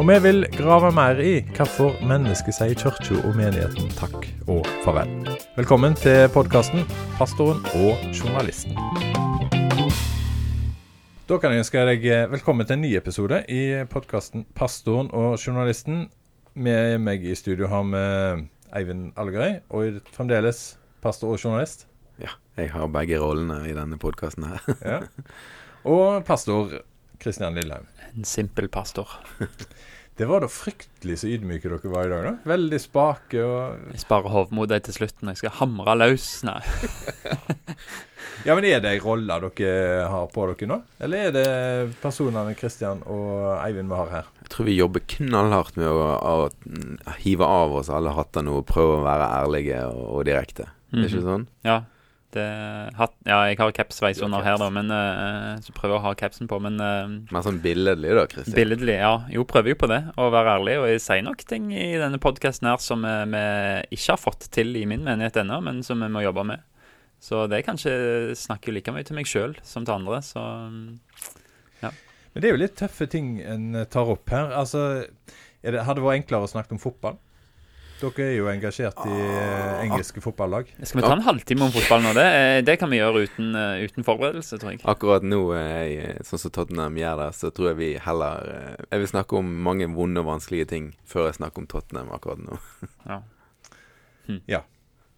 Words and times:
Og 0.00 0.06
vi 0.08 0.14
vil 0.24 0.46
grave 0.56 0.88
mer 0.96 1.18
i 1.20 1.42
hvorfor 1.52 1.98
mennesket 2.08 2.56
sier 2.56 2.70
kirka 2.72 3.18
og 3.18 3.34
menigheten 3.36 3.90
takk 3.98 4.22
og 4.48 4.64
farvel. 4.80 5.10
Velkommen 5.58 5.92
til 5.92 6.22
podkasten 6.32 6.86
'Pastoren 7.18 7.60
og 7.76 8.00
journalisten'. 8.16 8.80
Da 11.28 11.36
kan 11.36 11.52
jeg 11.52 11.66
ønske 11.66 11.84
deg 11.84 12.08
velkommen 12.32 12.66
til 12.66 12.78
en 12.78 12.80
ny 12.80 12.94
episode 12.96 13.44
i 13.48 13.84
podkasten 13.92 14.46
'Pastoren 14.56 15.12
og 15.12 15.36
journalisten'. 15.36 16.08
Med 16.54 16.98
meg 16.98 17.22
i 17.24 17.34
studio 17.34 17.68
har 17.68 17.84
vi 17.84 18.48
Eivind 18.72 19.12
Algerøy, 19.16 19.60
og 19.68 20.00
fremdeles 20.12 20.78
pastor 21.02 21.28
og 21.28 21.44
journalist. 21.44 21.86
Ja, 22.18 22.32
jeg 22.56 22.70
har 22.70 22.86
begge 22.86 23.20
rollene 23.20 23.68
i 23.68 23.76
denne 23.76 23.98
podkasten 23.98 24.44
her. 24.44 24.76
Ja. 24.80 25.00
Og 25.84 26.24
pastor 26.24 26.80
Kristian 27.20 27.54
Lilleheim. 27.54 27.86
En 28.16 28.24
simpel 28.24 28.68
pastor. 28.68 29.08
Det 30.20 30.26
var 30.28 30.42
da 30.44 30.50
fryktelig 30.52 31.14
så 31.22 31.30
ydmyke 31.32 31.70
dere 31.70 31.90
var 31.94 32.04
i 32.04 32.10
dag, 32.12 32.26
da. 32.26 32.32
Veldig 32.50 32.80
spake 32.82 33.40
og 33.40 33.86
Jeg 33.94 34.02
sparer 34.02 34.34
hovmodet 34.34 34.82
til 34.84 34.98
slutt 34.98 35.22
når 35.24 35.32
jeg 35.32 35.40
skal 35.46 35.54
hamre 35.62 35.94
løs. 35.96 36.28
Nei. 36.44 36.60
Ja, 38.44 38.54
men 38.56 38.64
er 38.64 38.80
det 38.80 38.88
ei 38.94 39.00
rolle 39.02 39.36
dere 39.42 40.04
har 40.08 40.28
på 40.32 40.46
dere 40.48 40.68
nå? 40.70 40.76
Eller 41.04 41.26
er 41.28 41.32
det 41.34 41.46
personene 42.00 42.54
Kristian 42.56 43.02
og 43.04 43.50
Eivind 43.58 43.90
vi 43.90 43.98
har 43.98 44.12
her? 44.14 44.30
Jeg 44.46 44.52
tror 44.54 44.68
vi 44.68 44.76
jobber 44.78 45.04
knallhardt 45.12 45.76
med 45.76 45.88
å, 45.88 46.04
å 46.16 47.16
hive 47.20 47.44
av 47.44 47.74
oss 47.82 47.90
alle 47.92 48.14
hattene 48.16 48.54
og 48.56 48.64
prøve 48.70 48.96
å 48.96 49.04
være 49.04 49.28
ærlige 49.42 49.82
og, 49.90 50.04
og 50.16 50.24
direkte. 50.28 50.70
Er 50.90 51.02
det 51.02 51.10
ikke 51.10 51.26
sånn? 51.26 51.44
Ja, 51.68 51.82
det, 52.34 52.46
hatt, 52.98 53.12
ja, 53.26 53.38
jeg 53.50 53.58
har 53.60 53.72
capsveis 53.74 54.20
under 54.24 54.44
her, 54.44 54.56
da, 54.60 54.68
men 54.72 54.90
uh, 54.92 55.58
så 55.64 55.74
prøver 55.76 55.96
jeg 55.96 56.00
å 56.00 56.04
ha 56.04 56.12
capsen 56.18 56.50
på. 56.50 56.58
Men 56.62 56.78
uh, 56.82 57.12
Mer 57.34 57.44
sånn 57.46 57.60
billedlig, 57.64 58.12
da, 58.16 58.24
Kristin. 58.30 58.56
billedlig, 58.56 58.96
ja. 59.00 59.12
Jo, 59.32 59.44
prøver 59.48 59.74
jo 59.74 59.78
på 59.82 59.90
det, 59.90 60.00
å 60.20 60.28
være 60.32 60.56
ærlig. 60.58 60.76
Og 60.82 60.88
jeg 60.92 61.04
sier 61.04 61.24
nok 61.26 61.44
ting 61.50 61.70
i 61.74 61.92
denne 62.00 62.20
podkasten 62.22 62.70
her 62.70 62.82
som 62.82 63.06
eh, 63.08 63.24
vi 63.30 63.98
ikke 63.98 64.14
har 64.14 64.20
fått 64.20 64.48
til 64.54 64.74
i 64.78 64.86
min 64.88 65.04
menighet 65.06 65.40
ennå, 65.42 65.60
men 65.66 65.82
som 65.86 66.02
vi 66.02 66.10
må 66.12 66.24
jobbe 66.24 66.46
med. 66.52 66.66
Så 67.20 67.44
det 67.50 67.58
er 67.58 67.66
kanskje 67.66 67.94
snakker 68.38 68.72
like 68.72 68.94
mye 68.94 69.04
til 69.04 69.18
meg 69.18 69.28
sjøl 69.28 69.58
som 69.66 69.84
til 69.84 69.98
andre, 69.98 70.22
så 70.24 70.44
Men 71.82 72.42
det 72.44 72.46
er 72.46 72.54
jo 72.54 72.60
litt 72.62 72.76
tøffe 72.78 73.08
ting 73.10 73.40
en 73.42 73.82
tar 73.90 74.06
opp 74.12 74.30
her. 74.30 74.52
Altså, 74.54 75.02
er 75.66 75.74
det, 75.74 75.82
hadde 75.82 75.98
det 75.98 76.06
vært 76.06 76.22
enklere 76.22 76.46
å 76.46 76.52
snakke 76.52 76.76
om 76.76 76.80
fotball? 76.80 77.18
Dere 78.00 78.24
er 78.26 78.36
jo 78.38 78.46
engasjert 78.48 79.00
i 79.06 79.16
eh, 79.16 79.82
engelske 79.84 80.22
fotballag. 80.24 80.70
Skal 80.82 81.00
vi 81.02 81.04
ta 81.04 81.12
en 81.18 81.24
halvtime 81.26 81.66
om 81.66 81.72
fotball 81.74 82.02
nå? 82.06 82.12
Det, 82.16 82.24
eh, 82.38 82.60
det 82.64 82.78
kan 82.80 82.88
vi 82.92 82.96
gjøre 83.00 83.26
uten, 83.28 83.50
eh, 83.60 83.84
uten 83.84 84.06
forberedelse, 84.06 84.56
tror 84.62 84.72
jeg. 84.74 84.80
Akkurat 84.88 85.26
nå, 85.26 85.40
jeg, 85.58 86.14
sånn 86.24 86.40
som 86.46 86.54
Tottenham 86.56 86.96
gjør 87.00 87.20
det, 87.24 87.28
så 87.36 87.50
tror 87.52 87.70
jeg 87.72 87.78
vi 87.82 87.90
heller 88.00 88.48
Jeg 88.90 89.02
vil 89.04 89.10
snakke 89.12 89.36
om 89.40 89.52
mange 89.68 89.88
vonde 89.92 90.22
og 90.24 90.30
vanskelige 90.32 90.70
ting 90.72 90.90
før 91.04 91.28
jeg 91.28 91.38
snakker 91.42 91.64
om 91.64 91.68
Tottenham 91.70 92.12
akkurat 92.16 92.40
nå. 92.46 92.58
Ja. 94.46 94.62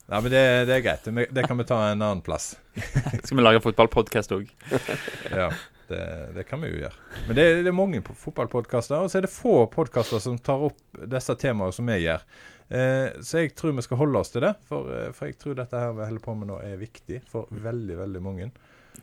Ja, 0.08 0.20
men 0.20 0.30
det, 0.32 0.40
det 0.68 0.74
er 0.76 0.82
greit. 0.84 1.06
Det, 1.32 1.44
kan 1.46 1.56
vi 1.60 1.64
ta 1.68 1.78
en 1.90 2.02
annen 2.02 2.22
plass. 2.24 2.56
Skal 3.24 3.36
vi 3.38 3.44
lage 3.44 3.60
fotballpodkast 3.64 4.34
òg? 4.34 4.48
Ja, 5.32 5.46
det, 5.88 6.00
det 6.36 6.44
kan 6.48 6.60
vi 6.64 6.70
jo 6.72 6.80
gjøre. 6.82 6.96
Men 7.28 7.36
det, 7.38 7.44
det 7.64 7.70
er 7.70 7.76
mange 7.76 8.00
po- 8.04 8.16
fotballpodkaster, 8.18 9.04
og 9.04 9.12
så 9.12 9.20
er 9.20 9.26
det 9.26 9.32
få 9.32 9.66
podkaster 9.72 10.20
som 10.24 10.38
tar 10.40 10.64
opp 10.68 10.78
disse 11.12 11.36
temaene 11.40 11.72
som 11.76 11.88
vi 11.88 11.98
gjør. 12.06 12.24
Eh, 12.72 13.20
så 13.20 13.42
jeg 13.42 13.52
tror 13.58 13.74
vi 13.76 13.84
skal 13.84 14.00
holde 14.00 14.20
oss 14.22 14.32
til 14.32 14.46
det, 14.46 14.54
for, 14.68 14.88
eh, 14.88 15.10
for 15.12 15.28
jeg 15.28 15.36
tror 15.40 15.58
dette 15.58 15.80
her 15.80 15.92
vi 15.96 16.06
holder 16.08 16.24
på 16.24 16.36
med 16.38 16.48
nå 16.48 16.60
er 16.64 16.80
viktig 16.80 17.18
for 17.28 17.50
veldig, 17.52 17.98
veldig 18.00 18.22
mange. 18.24 18.48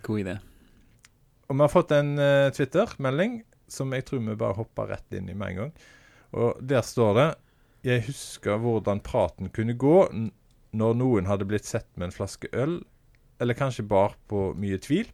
God 0.06 0.24
idé. 0.24 0.40
Og 1.50 1.58
vi 1.58 1.64
har 1.66 1.72
fått 1.74 1.94
en 1.98 2.12
uh, 2.22 2.50
Twitter-melding 2.54 3.40
som 3.70 3.94
jeg 3.94 4.06
tror 4.06 4.22
vi 4.22 4.36
bare 4.38 4.58
hopper 4.58 4.92
rett 4.94 5.16
inn 5.18 5.30
i 5.30 5.38
med 5.38 5.54
en 5.54 5.60
gang. 5.64 5.72
Og 6.38 6.60
der 6.62 6.84
står 6.86 7.14
det 7.18 7.30
Jeg 7.86 8.04
husker 8.10 8.60
hvordan 8.62 9.02
praten 9.02 9.50
kunne 9.50 9.78
gå 9.78 9.96
når 10.70 10.98
noen 11.00 11.30
hadde 11.30 11.48
blitt 11.50 11.66
sett 11.66 11.88
med 11.96 12.10
en 12.10 12.14
flaske 12.14 12.50
øl, 12.54 12.82
eller 13.42 13.58
kanskje 13.58 13.88
bar 13.88 14.18
på 14.30 14.52
mye 14.60 14.78
tvil. 14.78 15.08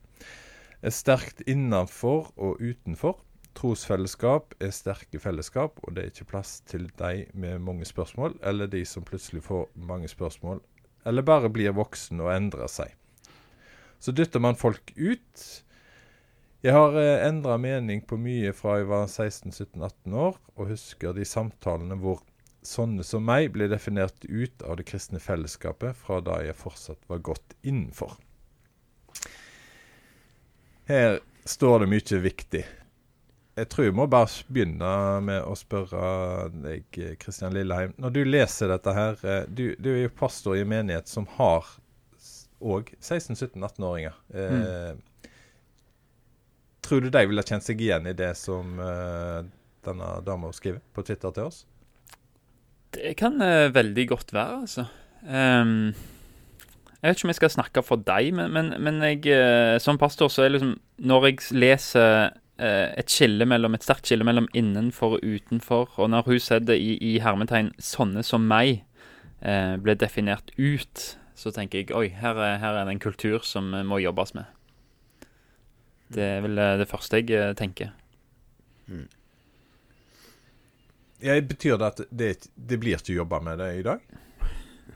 Er 0.82 0.96
sterkt 0.96 1.44
innenfor 1.48 2.32
og 2.36 2.60
utenfor. 2.60 3.20
Trosfellesskap 3.56 4.56
er 4.60 4.74
sterke 4.76 5.20
fellesskap, 5.22 5.80
og 5.84 5.96
det 5.96 6.04
er 6.04 6.12
ikke 6.12 6.28
plass 6.34 6.58
til 6.68 6.90
de 7.00 7.26
med 7.34 7.64
mange 7.64 7.88
spørsmål, 7.88 8.38
eller 8.44 8.68
de 8.68 8.84
som 8.86 9.06
plutselig 9.08 9.46
får 9.46 9.70
mange 9.76 10.12
spørsmål, 10.12 10.60
eller 11.06 11.26
bare 11.26 11.52
blir 11.54 11.76
voksen 11.78 12.20
og 12.24 12.34
endrer 12.34 12.68
seg. 12.72 12.92
Så 14.00 14.12
dytter 14.12 14.44
man 14.44 14.60
folk 14.60 14.92
ut. 14.98 15.46
Jeg 16.66 16.74
har 16.76 16.98
eh, 17.00 17.24
endra 17.28 17.56
mening 17.62 18.04
på 18.06 18.18
mye 18.20 18.52
fra 18.58 18.80
jeg 18.82 18.90
var 18.90 19.08
16-17-18 19.08 20.16
år, 20.20 20.40
og 20.58 20.72
husker 20.74 21.16
de 21.16 21.26
samtalene 21.26 21.98
hvor 22.02 22.24
sånne 22.66 23.06
som 23.06 23.24
meg 23.26 23.52
ble 23.54 23.70
definert 23.72 24.26
ut 24.26 24.66
av 24.66 24.80
det 24.80 24.88
kristne 24.90 25.22
fellesskapet 25.22 25.96
fra 26.00 26.20
da 26.26 26.42
jeg 26.44 26.58
fortsatt 26.58 27.06
var 27.12 27.22
godt 27.24 27.56
innenfor. 27.64 28.18
Her 30.90 31.22
står 31.50 31.84
det 31.84 31.92
mye 31.94 32.20
viktig. 32.26 32.66
Jeg 33.56 33.70
tror 33.72 33.86
jeg 33.88 33.96
må 33.96 34.06
bare 34.12 34.28
begynne 34.52 34.92
med 35.24 35.46
å 35.48 35.54
spørre 35.56 36.50
deg, 36.52 36.98
Kristian 37.22 37.56
Lilleheim. 37.56 37.94
Når 38.02 38.16
du 38.18 38.22
leser 38.28 38.68
dette 38.74 38.94
her, 38.96 39.16
eh, 39.24 39.44
du, 39.48 39.70
du 39.80 39.94
er 39.94 40.02
jo 40.06 40.16
pastor 40.20 40.58
i 40.58 40.64
en 40.66 40.72
menighet 40.74 41.08
som 41.08 41.28
har 41.38 41.70
òg 42.60 42.92
16-17-18-åringer. 43.00 44.18
Eh, 44.36 44.96
Tror 46.86 47.02
du 47.02 47.10
de 47.10 47.24
ville 47.26 47.46
kjent 47.48 47.66
seg 47.66 47.80
igjen 47.82 48.06
i 48.06 48.14
det 48.14 48.34
som 48.38 48.76
eh, 48.78 49.40
denne 49.88 50.10
dama 50.26 50.52
skriver 50.54 50.84
på 50.94 51.02
Twitter 51.08 51.34
til 51.34 51.48
oss? 51.48 51.64
Det 52.94 53.16
kan 53.18 53.40
eh, 53.42 53.72
veldig 53.74 54.06
godt 54.12 54.34
være, 54.36 54.60
altså. 54.68 54.86
Um, 55.26 55.96
jeg 57.00 57.08
vet 57.10 57.18
ikke 57.18 57.26
om 57.26 57.32
jeg 57.34 57.40
skal 57.40 57.54
snakke 57.56 57.84
for 57.86 58.04
deg, 58.06 58.30
men, 58.38 58.54
men, 58.54 58.74
men 58.86 59.02
jeg, 59.08 59.24
eh, 59.34 59.78
som 59.82 59.98
pastor 59.98 60.30
så 60.30 60.44
er 60.46 60.54
liksom 60.54 60.76
Når 61.10 61.26
jeg 61.26 61.40
leser 61.58 62.36
et 62.58 63.12
skille 63.12 63.44
mellom, 63.46 63.74
et 63.76 63.84
sterkt 63.84 64.08
skille 64.08 64.24
mellom 64.24 64.46
innenfor 64.56 65.18
og 65.18 65.24
utenfor, 65.26 65.90
og 66.00 66.10
når 66.10 66.30
hun 66.30 66.40
setter 66.40 66.80
i, 66.80 66.96
i 67.04 67.18
hermetegn 67.20 67.74
'sånne 67.76 68.24
som 68.24 68.48
meg' 68.48 68.86
eh, 69.42 69.76
ble 69.82 69.96
definert 70.00 70.52
ut, 70.58 71.06
så 71.36 71.52
tenker 71.52 71.84
jeg 71.84 71.96
oi, 71.96 72.08
her 72.16 72.40
er, 72.40 72.58
her 72.62 72.80
er 72.80 72.88
det 72.88 72.96
en 72.96 73.04
kultur 73.04 73.44
som 73.44 73.74
eh, 73.74 73.86
må 73.86 74.00
jobbes 74.04 74.36
med. 74.38 74.46
Det 76.16 76.24
er 76.24 76.42
vel 76.46 76.58
eh, 76.62 76.78
det 76.82 76.90
første 76.90 77.20
jeg 77.20 77.56
tenker. 77.60 77.92
tenker. 78.88 79.08
Ja, 81.24 81.40
betyr 81.42 81.80
det 81.82 81.88
at 81.88 82.02
det, 82.12 82.30
det 82.56 82.80
blir 82.80 83.00
ikke 83.00 83.16
jobba 83.16 83.40
med 83.44 83.60
det 83.60 83.72
i 83.80 83.86
dag? 83.86 84.04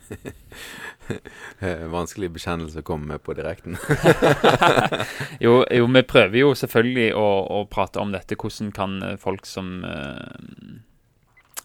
Vanskelig 1.96 2.30
bekjennelse 2.36 2.82
å 2.82 2.86
komme 2.86 3.14
med 3.14 3.24
på 3.26 3.36
direkten. 3.38 3.78
Jo, 5.44 5.62
jo, 5.72 5.88
vi 5.88 6.04
prøver 6.04 6.42
jo 6.42 6.52
selvfølgelig 6.58 7.14
å, 7.16 7.26
å 7.56 7.64
prate 7.72 8.02
om 8.02 8.12
dette. 8.14 8.38
Hvordan 8.40 8.72
kan 8.76 8.98
eh, 9.06 9.18
folk 9.22 9.48
som 9.48 9.80
eh, 9.88 10.78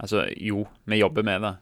Altså, 0.03 0.25
jo, 0.43 0.65
vi 0.91 0.99
jobber 0.99 1.27
med 1.27 1.44
det. 1.44 1.53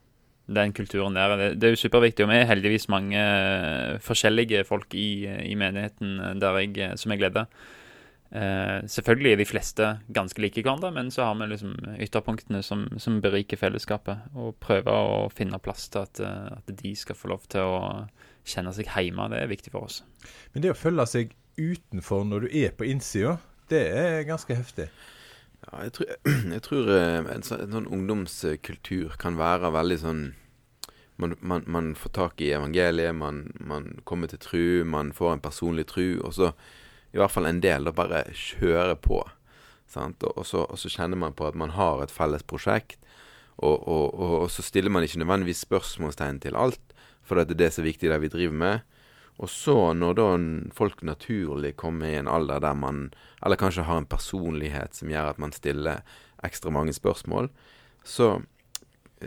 Den 0.57 0.73
kulturen 0.73 1.15
der. 1.17 1.37
Det, 1.37 1.49
det 1.61 1.69
er 1.69 1.75
jo 1.75 1.83
superviktig. 1.83 2.25
Og 2.25 2.33
vi 2.33 2.39
er 2.41 2.49
heldigvis 2.49 2.89
mange 2.93 3.21
eh, 3.21 3.99
forskjellige 4.03 4.65
folk 4.69 4.95
i, 4.99 5.25
i 5.47 5.55
menigheten 5.59 6.19
eh, 6.33 6.59
jeg, 6.77 6.99
som 7.01 7.15
jeg 7.15 7.25
leder. 7.27 7.51
Eh, 8.33 8.87
selvfølgelig 8.89 9.33
er 9.33 9.41
de 9.43 9.45
fleste 9.45 9.87
ganske 10.17 10.41
like 10.41 10.63
hverandre, 10.65 10.89
men 10.97 11.11
så 11.13 11.27
har 11.27 11.35
vi 11.37 11.51
liksom 11.51 11.75
ytterpunktene 12.01 12.63
som, 12.65 12.87
som 12.97 13.21
beriker 13.21 13.61
fellesskapet. 13.61 14.33
Og 14.33 14.57
prøver 14.63 14.89
å 14.93 15.27
finne 15.33 15.61
plass 15.61 15.91
til 15.93 16.07
at, 16.07 16.21
eh, 16.25 16.49
at 16.57 16.73
de 16.81 16.95
skal 16.97 17.19
få 17.19 17.33
lov 17.35 17.45
til 17.53 17.69
å 17.69 17.81
kjenne 18.49 18.73
seg 18.73 18.89
hjemme. 18.89 19.29
Det 19.33 19.43
er 19.43 19.53
viktig 19.53 19.75
for 19.75 19.91
oss. 19.91 20.01
Men 20.55 20.65
det 20.65 20.73
å 20.73 20.79
følge 20.79 21.09
seg 21.11 21.35
utenfor 21.61 22.25
når 22.25 22.47
du 22.47 22.55
er 22.63 22.73
på 22.73 22.89
innsida, 22.89 23.37
det 23.69 23.85
er 24.01 24.23
ganske 24.29 24.57
heftig. 24.57 24.89
Ja, 25.67 25.85
jeg 25.85 25.93
tror, 25.99 26.15
jeg 26.57 26.65
tror 26.65 26.95
eh, 26.97 27.19
en, 27.37 27.45
sånn, 27.45 27.67
en 27.67 27.77
sånn 27.77 27.91
ungdomskultur 27.99 29.19
kan 29.21 29.37
være 29.41 29.75
veldig 29.77 30.01
sånn 30.01 30.31
man, 31.21 31.37
man, 31.45 31.67
man 31.69 31.93
får 31.95 32.11
tak 32.17 32.41
i 32.41 32.55
evangeliet, 32.57 33.13
man, 33.15 33.45
man 33.61 33.99
kommer 34.09 34.31
til 34.33 34.41
tru, 34.43 34.65
man 34.89 35.13
får 35.15 35.37
en 35.37 35.43
personlig 35.45 35.85
tru, 35.93 36.17
og 36.25 36.33
så 36.35 36.49
i 37.13 37.21
hvert 37.21 37.33
fall 37.33 37.49
en 37.49 37.61
del 37.63 37.89
og 37.89 37.97
bare 37.99 38.25
kjøre 38.33 38.97
på. 39.05 39.21
Og, 39.93 40.25
og, 40.33 40.45
så, 40.49 40.65
og 40.65 40.79
så 40.81 40.89
kjenner 40.89 41.21
man 41.21 41.35
på 41.37 41.45
at 41.49 41.59
man 41.59 41.75
har 41.77 42.01
et 42.01 42.13
felles 42.13 42.45
prosjekt, 42.49 42.99
og, 43.63 43.85
og 43.85 44.47
så 44.51 44.65
stiller 44.65 44.91
man 44.91 45.05
ikke 45.05 45.21
nødvendigvis 45.21 45.67
spørsmålstegn 45.67 46.41
til 46.43 46.57
alt, 46.57 46.95
for 47.23 47.37
det 47.39 47.53
er 47.53 47.61
det 47.61 47.69
som 47.75 47.85
er 47.85 47.91
viktig, 47.91 48.09
det 48.11 48.21
vi 48.25 48.33
driver 48.33 48.57
med. 48.63 48.89
Og 49.43 49.51
så, 49.51 49.93
når 49.97 50.17
da 50.19 50.27
folk 50.77 51.03
naturlig 51.07 51.75
kommer 51.81 52.11
i 52.11 52.19
en 52.19 52.29
alder 52.29 52.61
der 52.61 52.75
man 52.77 53.13
Eller 53.43 53.57
kanskje 53.57 53.87
har 53.89 53.99
en 53.99 54.07
personlighet 54.07 54.95
som 54.95 55.09
gjør 55.11 55.33
at 55.33 55.39
man 55.39 55.53
stiller 55.53 56.03
ekstra 56.45 56.71
mange 56.71 56.93
spørsmål, 56.93 57.49
så, 58.05 58.43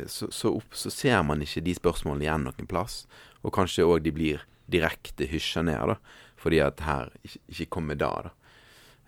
så, 0.07 0.27
så, 0.31 0.51
opp, 0.51 0.75
så 0.75 0.89
ser 0.89 1.21
man 1.23 1.41
ikke 1.41 1.63
de 1.63 1.75
spørsmålene 1.75 2.23
igjen 2.23 2.45
noen 2.47 2.69
plass. 2.69 3.05
Og 3.43 3.53
kanskje 3.55 3.87
òg 3.87 4.03
de 4.03 4.13
blir 4.15 4.45
direkte 4.71 5.27
hysja 5.27 5.63
ned, 5.63 5.79
da. 5.93 5.97
Fordi 6.45 6.61
at 6.61 6.83
her 6.85 7.09
ikke, 7.25 7.39
ikke 7.49 7.71
kommer 7.73 7.97
da, 7.97 8.11
da. 8.27 8.33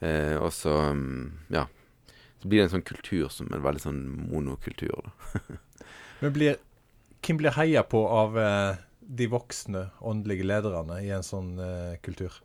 Eh, 0.08 0.36
og 0.42 0.50
så, 0.54 0.74
ja. 1.54 1.68
Så 2.42 2.50
blir 2.50 2.62
det 2.62 2.68
en 2.68 2.76
sånn 2.78 2.86
kultur 2.86 3.30
som 3.34 3.50
en 3.54 3.64
veldig 3.66 3.84
sånn 3.84 4.02
monokultur, 4.30 5.06
da. 5.06 5.58
Men 6.24 6.34
blir, 6.34 6.58
hvem 7.22 7.38
blir 7.42 7.54
heia 7.54 7.84
på 7.86 8.02
av 8.10 8.38
eh, 8.42 8.82
de 9.00 9.30
voksne 9.30 9.88
åndelige 10.02 10.48
lederne 10.50 11.00
i 11.06 11.12
en 11.14 11.26
sånn 11.26 11.56
eh, 11.62 11.98
kultur? 12.02 12.42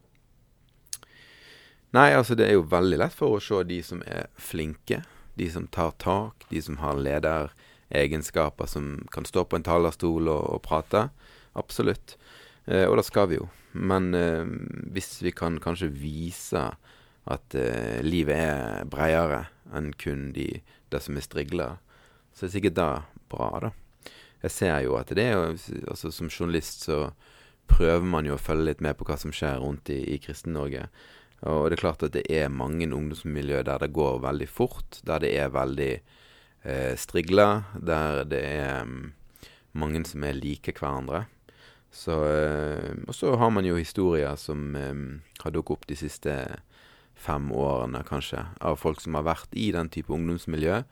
Nei, 1.93 2.11
altså 2.17 2.37
det 2.37 2.47
er 2.49 2.57
jo 2.57 2.69
veldig 2.69 3.01
lett 3.03 3.17
for 3.17 3.37
å 3.37 3.43
se 3.43 3.61
de 3.69 3.81
som 3.85 4.01
er 4.09 4.29
flinke. 4.41 5.03
De 5.37 5.49
som 5.53 5.67
tar 5.73 5.93
tak. 6.01 6.47
De 6.49 6.61
som 6.65 6.79
har 6.81 7.01
lederegenskaper 7.01 8.69
som 8.69 8.95
kan 9.13 9.29
stå 9.29 9.45
på 9.45 9.59
en 9.59 9.67
talerstol 9.67 10.29
og, 10.33 10.45
og 10.57 10.63
prate. 10.65 11.09
Absolutt. 11.57 12.17
Eh, 12.65 12.87
og 12.89 12.97
det 13.01 13.05
skal 13.09 13.29
vi 13.29 13.41
jo. 13.41 13.49
Men 13.73 14.15
eh, 14.15 14.45
hvis 14.93 15.23
vi 15.25 15.33
kan 15.37 15.61
kanskje 15.63 15.93
vise 15.93 16.65
at 17.33 17.55
eh, 17.59 18.01
livet 18.05 18.37
er 18.37 18.89
bredere 18.91 19.47
enn 19.73 19.93
kun 19.97 20.31
de, 20.37 20.49
det 20.93 21.01
som 21.05 21.17
er 21.17 21.25
strigler, 21.25 21.79
så 22.33 22.45
er 22.45 22.51
det 22.51 22.57
sikkert 22.57 22.81
det 22.81 22.91
bra, 23.33 23.49
da 23.63 23.73
jeg 24.43 24.55
ser 24.57 24.81
jo 24.85 24.97
at 24.99 25.13
det 25.15 25.25
er 25.25 25.37
jo 25.37 25.45
altså 25.91 26.11
Som 26.11 26.31
journalist 26.31 26.87
så 26.89 27.13
prøver 27.71 28.05
man 28.05 28.27
jo 28.27 28.35
å 28.37 28.43
følge 28.43 28.73
litt 28.73 28.83
med 28.85 28.99
på 28.99 29.07
hva 29.09 29.17
som 29.17 29.33
skjer 29.33 29.61
rundt 29.63 29.89
i, 29.95 30.01
i 30.13 30.19
Kristen-Norge. 30.21 30.89
Og 31.49 31.71
det 31.71 31.79
er 31.79 31.81
klart 31.81 32.03
at 32.05 32.13
det 32.17 32.25
er 32.29 32.51
mange 32.53 32.85
ungdomsmiljø 32.85 33.63
der 33.65 33.81
det 33.81 33.95
går 33.95 34.19
veldig 34.21 34.49
fort, 34.51 34.99
der 35.07 35.23
det 35.23 35.31
er 35.39 35.55
veldig 35.55 35.93
eh, 35.95 36.93
strigla, 36.99 37.47
der 37.79 38.27
det 38.29 38.43
er 38.43 38.83
um, 38.85 39.13
mange 39.79 40.03
som 40.11 40.27
er 40.27 40.37
like 40.37 40.75
hverandre. 40.77 41.25
Så, 41.93 42.17
eh, 42.25 42.95
og 43.07 43.15
så 43.15 43.35
har 43.37 43.51
man 43.53 43.67
jo 43.69 43.77
historier 43.77 44.37
som 44.41 44.77
eh, 44.77 45.01
har 45.45 45.53
dukket 45.53 45.77
opp 45.77 45.89
de 45.91 45.99
siste 46.01 46.37
fem 47.15 47.51
årene, 47.53 48.01
kanskje, 48.09 48.47
av 48.65 48.81
folk 48.81 49.03
som 49.03 49.19
har 49.19 49.29
vært 49.29 49.53
i 49.53 49.71
den 49.77 49.93
type 49.93 50.13
ungdomsmiljø 50.13 50.83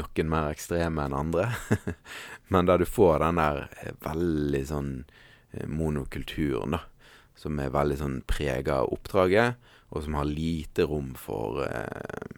noen 0.00 0.30
mer 0.32 0.50
ekstreme 0.52 1.04
enn 1.04 1.16
andre. 1.16 1.50
Men 2.52 2.68
da 2.68 2.78
du 2.80 2.86
får 2.88 3.20
den 3.22 3.40
der 3.40 3.66
eh, 3.82 3.94
veldig 4.04 4.64
sånn 4.68 4.94
monokulturen, 5.68 6.78
da. 6.78 6.86
Som 7.36 7.58
er 7.60 7.72
veldig 7.74 7.98
sånn 8.00 8.18
prega 8.28 8.82
av 8.82 8.92
oppdraget, 8.94 9.58
og 9.92 10.04
som 10.04 10.16
har 10.16 10.28
lite 10.28 10.86
rom 10.88 11.12
for 11.18 11.62
eh, 11.66 12.28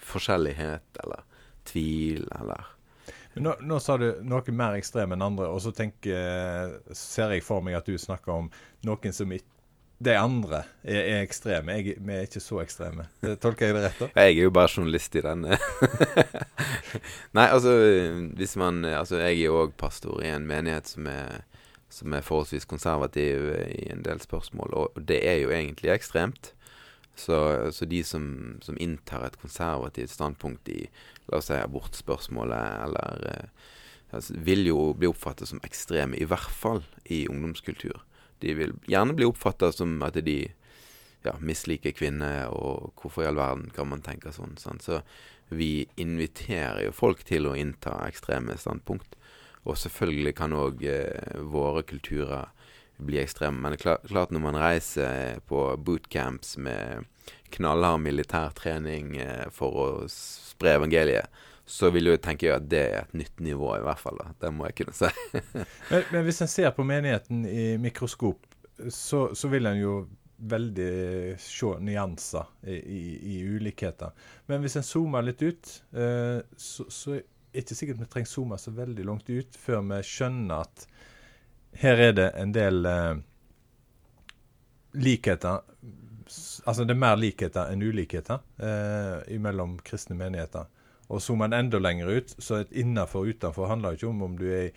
forskjellighet 0.00 1.02
eller 1.02 1.24
tvil 1.68 2.26
eller 2.38 2.70
nå, 3.34 3.54
nå, 3.64 3.78
sa 3.80 3.96
du 4.00 4.08
noe 4.26 4.54
mer 4.56 4.76
ekstrem 4.78 5.14
enn 5.14 5.24
andre, 5.24 5.48
og 5.48 5.62
så 5.64 5.72
tenker, 5.76 6.78
ser 6.96 7.34
jeg 7.36 7.44
for 7.46 7.64
meg 7.64 7.78
at 7.78 7.88
du 7.88 7.96
snakker 7.98 8.34
om 8.34 8.52
noen 8.86 9.16
som 9.16 9.32
de 10.02 10.14
andre 10.18 10.62
er, 10.82 10.98
er 10.98 11.20
ekstreme. 11.22 11.76
Jeg, 11.78 11.96
vi 12.02 12.14
er 12.14 12.26
ikke 12.26 12.42
så 12.42 12.60
ekstreme. 12.62 13.06
Tolker 13.42 13.68
jeg 13.68 13.76
det 13.76 13.84
rett? 13.86 14.00
da? 14.00 14.08
Jeg 14.22 14.36
er 14.36 14.48
jo 14.48 14.54
bare 14.54 14.70
journalist 14.72 15.16
i 15.18 15.22
denne. 15.24 15.58
Nei, 17.36 17.46
altså 17.46 17.76
hvis 18.38 18.56
man 18.60 18.84
Altså, 18.84 19.20
jeg 19.20 19.36
er 19.36 19.44
jo 19.46 19.60
òg 19.62 19.76
pastor 19.78 20.22
i 20.24 20.30
en 20.32 20.46
menighet 20.48 20.90
som 20.90 21.06
er, 21.10 21.44
som 21.92 22.14
er 22.16 22.24
forholdsvis 22.26 22.66
konservativ 22.68 23.46
i 23.68 23.86
en 23.92 24.02
del 24.04 24.20
spørsmål, 24.22 24.74
og 24.74 24.98
det 25.08 25.20
er 25.28 25.38
jo 25.44 25.54
egentlig 25.54 25.92
ekstremt. 25.94 26.52
Så, 27.22 27.38
så 27.74 27.86
de 27.88 28.00
som, 28.06 28.24
som, 28.64 28.78
inntar 28.82 29.26
et 29.26 29.38
konservativt 29.40 30.10
standpunkt 30.10 30.68
i 30.72 30.80
la 31.28 31.38
oss 31.38 31.50
si 31.50 31.58
abortspørsmålet, 31.58 32.86
eller 32.86 33.28
eh, 33.30 33.68
altså, 34.10 34.38
vil 34.48 34.66
jo 34.66 34.88
bli 34.98 35.10
oppfattet 35.10 35.52
som 35.52 35.62
ekstreme, 35.66 36.18
i 36.18 36.26
hvert 36.28 36.50
fall 36.50 36.82
i 37.06 37.24
ungdomskultur. 37.30 38.02
De 38.42 38.56
vil 38.58 38.74
gjerne 38.90 39.14
bli 39.14 39.28
oppfatta 39.28 39.70
som 39.74 39.94
at 40.02 40.18
de 40.26 40.40
ja, 41.22 41.36
misliker 41.38 41.94
kvinner, 41.94 42.50
og 42.50 42.92
hvorfor 42.98 43.24
i 43.24 43.30
all 43.30 43.38
verden 43.38 43.70
kan 43.74 43.88
man 43.90 44.02
tenke 44.02 44.34
sånn? 44.34 44.56
Sant? 44.58 44.82
Så 44.82 45.02
vi 45.52 45.86
inviterer 46.00 46.86
jo 46.86 46.96
folk 46.96 47.22
til 47.28 47.46
å 47.46 47.56
innta 47.58 48.00
ekstreme 48.08 48.56
standpunkt. 48.58 49.14
Og 49.62 49.78
selvfølgelig 49.78 50.34
kan 50.34 50.54
òg 50.58 50.82
eh, 50.90 51.38
våre 51.38 51.84
kulturer 51.86 52.50
bli 53.02 53.20
ekstreme. 53.22 53.60
Men 53.60 53.74
det 53.74 53.82
er 53.82 54.02
klart 54.08 54.32
når 54.34 54.42
man 54.42 54.58
reiser 54.58 55.42
på 55.48 55.64
bootcamps 55.78 56.56
med 56.58 57.06
knallhard 57.56 58.02
militærtrening 58.04 59.16
eh, 59.22 59.48
for 59.54 59.78
å 59.78 59.88
spre 60.10 60.76
evangeliet, 60.78 61.42
så 61.64 61.92
vil 61.94 62.10
jo 62.10 62.16
tenke 62.20 62.50
at 62.52 62.64
det 62.68 62.82
er 62.82 62.96
et 63.04 63.14
nytt 63.16 63.42
nivå, 63.44 63.76
i 63.78 63.84
hvert 63.86 64.00
fall. 64.00 64.18
da. 64.18 64.32
Det 64.40 64.50
må 64.54 64.66
jeg 64.68 64.80
kunne 64.82 64.96
si. 64.96 65.12
men, 65.92 66.02
men, 66.10 66.24
hvis 66.26 66.42
en 66.44 66.50
ser 66.50 66.72
på 66.76 66.86
menigheten 66.86 67.46
i 67.48 67.68
mikroskop, 67.80 68.48
så, 68.90 69.28
så 69.36 69.52
vil 69.52 69.70
en 69.70 69.78
jo 69.78 69.94
veldig 70.42 71.36
se 71.38 71.68
nyanser 71.86 72.48
i, 72.66 72.74
i, 72.74 73.02
i, 73.34 73.42
ulikheter. 73.46 74.10
Men 74.50 74.64
hvis 74.64 74.76
en 74.80 74.86
zoomer 74.86 75.22
litt 75.22 75.42
ut, 75.42 75.74
eh, 75.94 76.40
så, 76.58 76.88
så 76.90 77.14
er 77.14 77.22
det 77.52 77.62
ikke 77.62 77.78
sikkert 77.78 78.00
vi 78.00 78.08
trenger 78.10 78.30
zoome 78.32 78.58
så 78.58 78.72
veldig 78.74 79.04
langt 79.06 79.28
ut 79.30 79.58
før 79.60 79.84
vi 79.90 80.00
skjønner 80.08 80.64
at 80.64 80.86
her 81.82 82.00
er 82.08 82.14
det 82.16 82.28
en 82.40 82.54
del 82.54 82.88
eh, 82.88 83.20
likheter 84.98 85.62
Altså 86.66 86.86
det 86.86 86.94
er 86.94 87.02
mer 87.02 87.18
likheter 87.18 87.72
enn 87.72 87.82
ulikheter 87.82 88.40
eh, 88.62 89.34
mellom 89.42 89.76
kristne 89.84 90.16
menigheter. 90.18 90.70
Og 91.12 91.20
zoomer 91.20 91.48
man 91.48 91.58
enda 91.58 91.80
lenger 91.82 92.08
ut, 92.08 92.34
så 92.38 92.62
et 92.62 92.72
innafor 92.72 93.26
og 93.26 93.34
utenfor 93.34 93.68
handler 93.68 93.98
ikke 93.98 94.08
om 94.08 94.22
om 94.24 94.36
du 94.38 94.46
er 94.48 94.70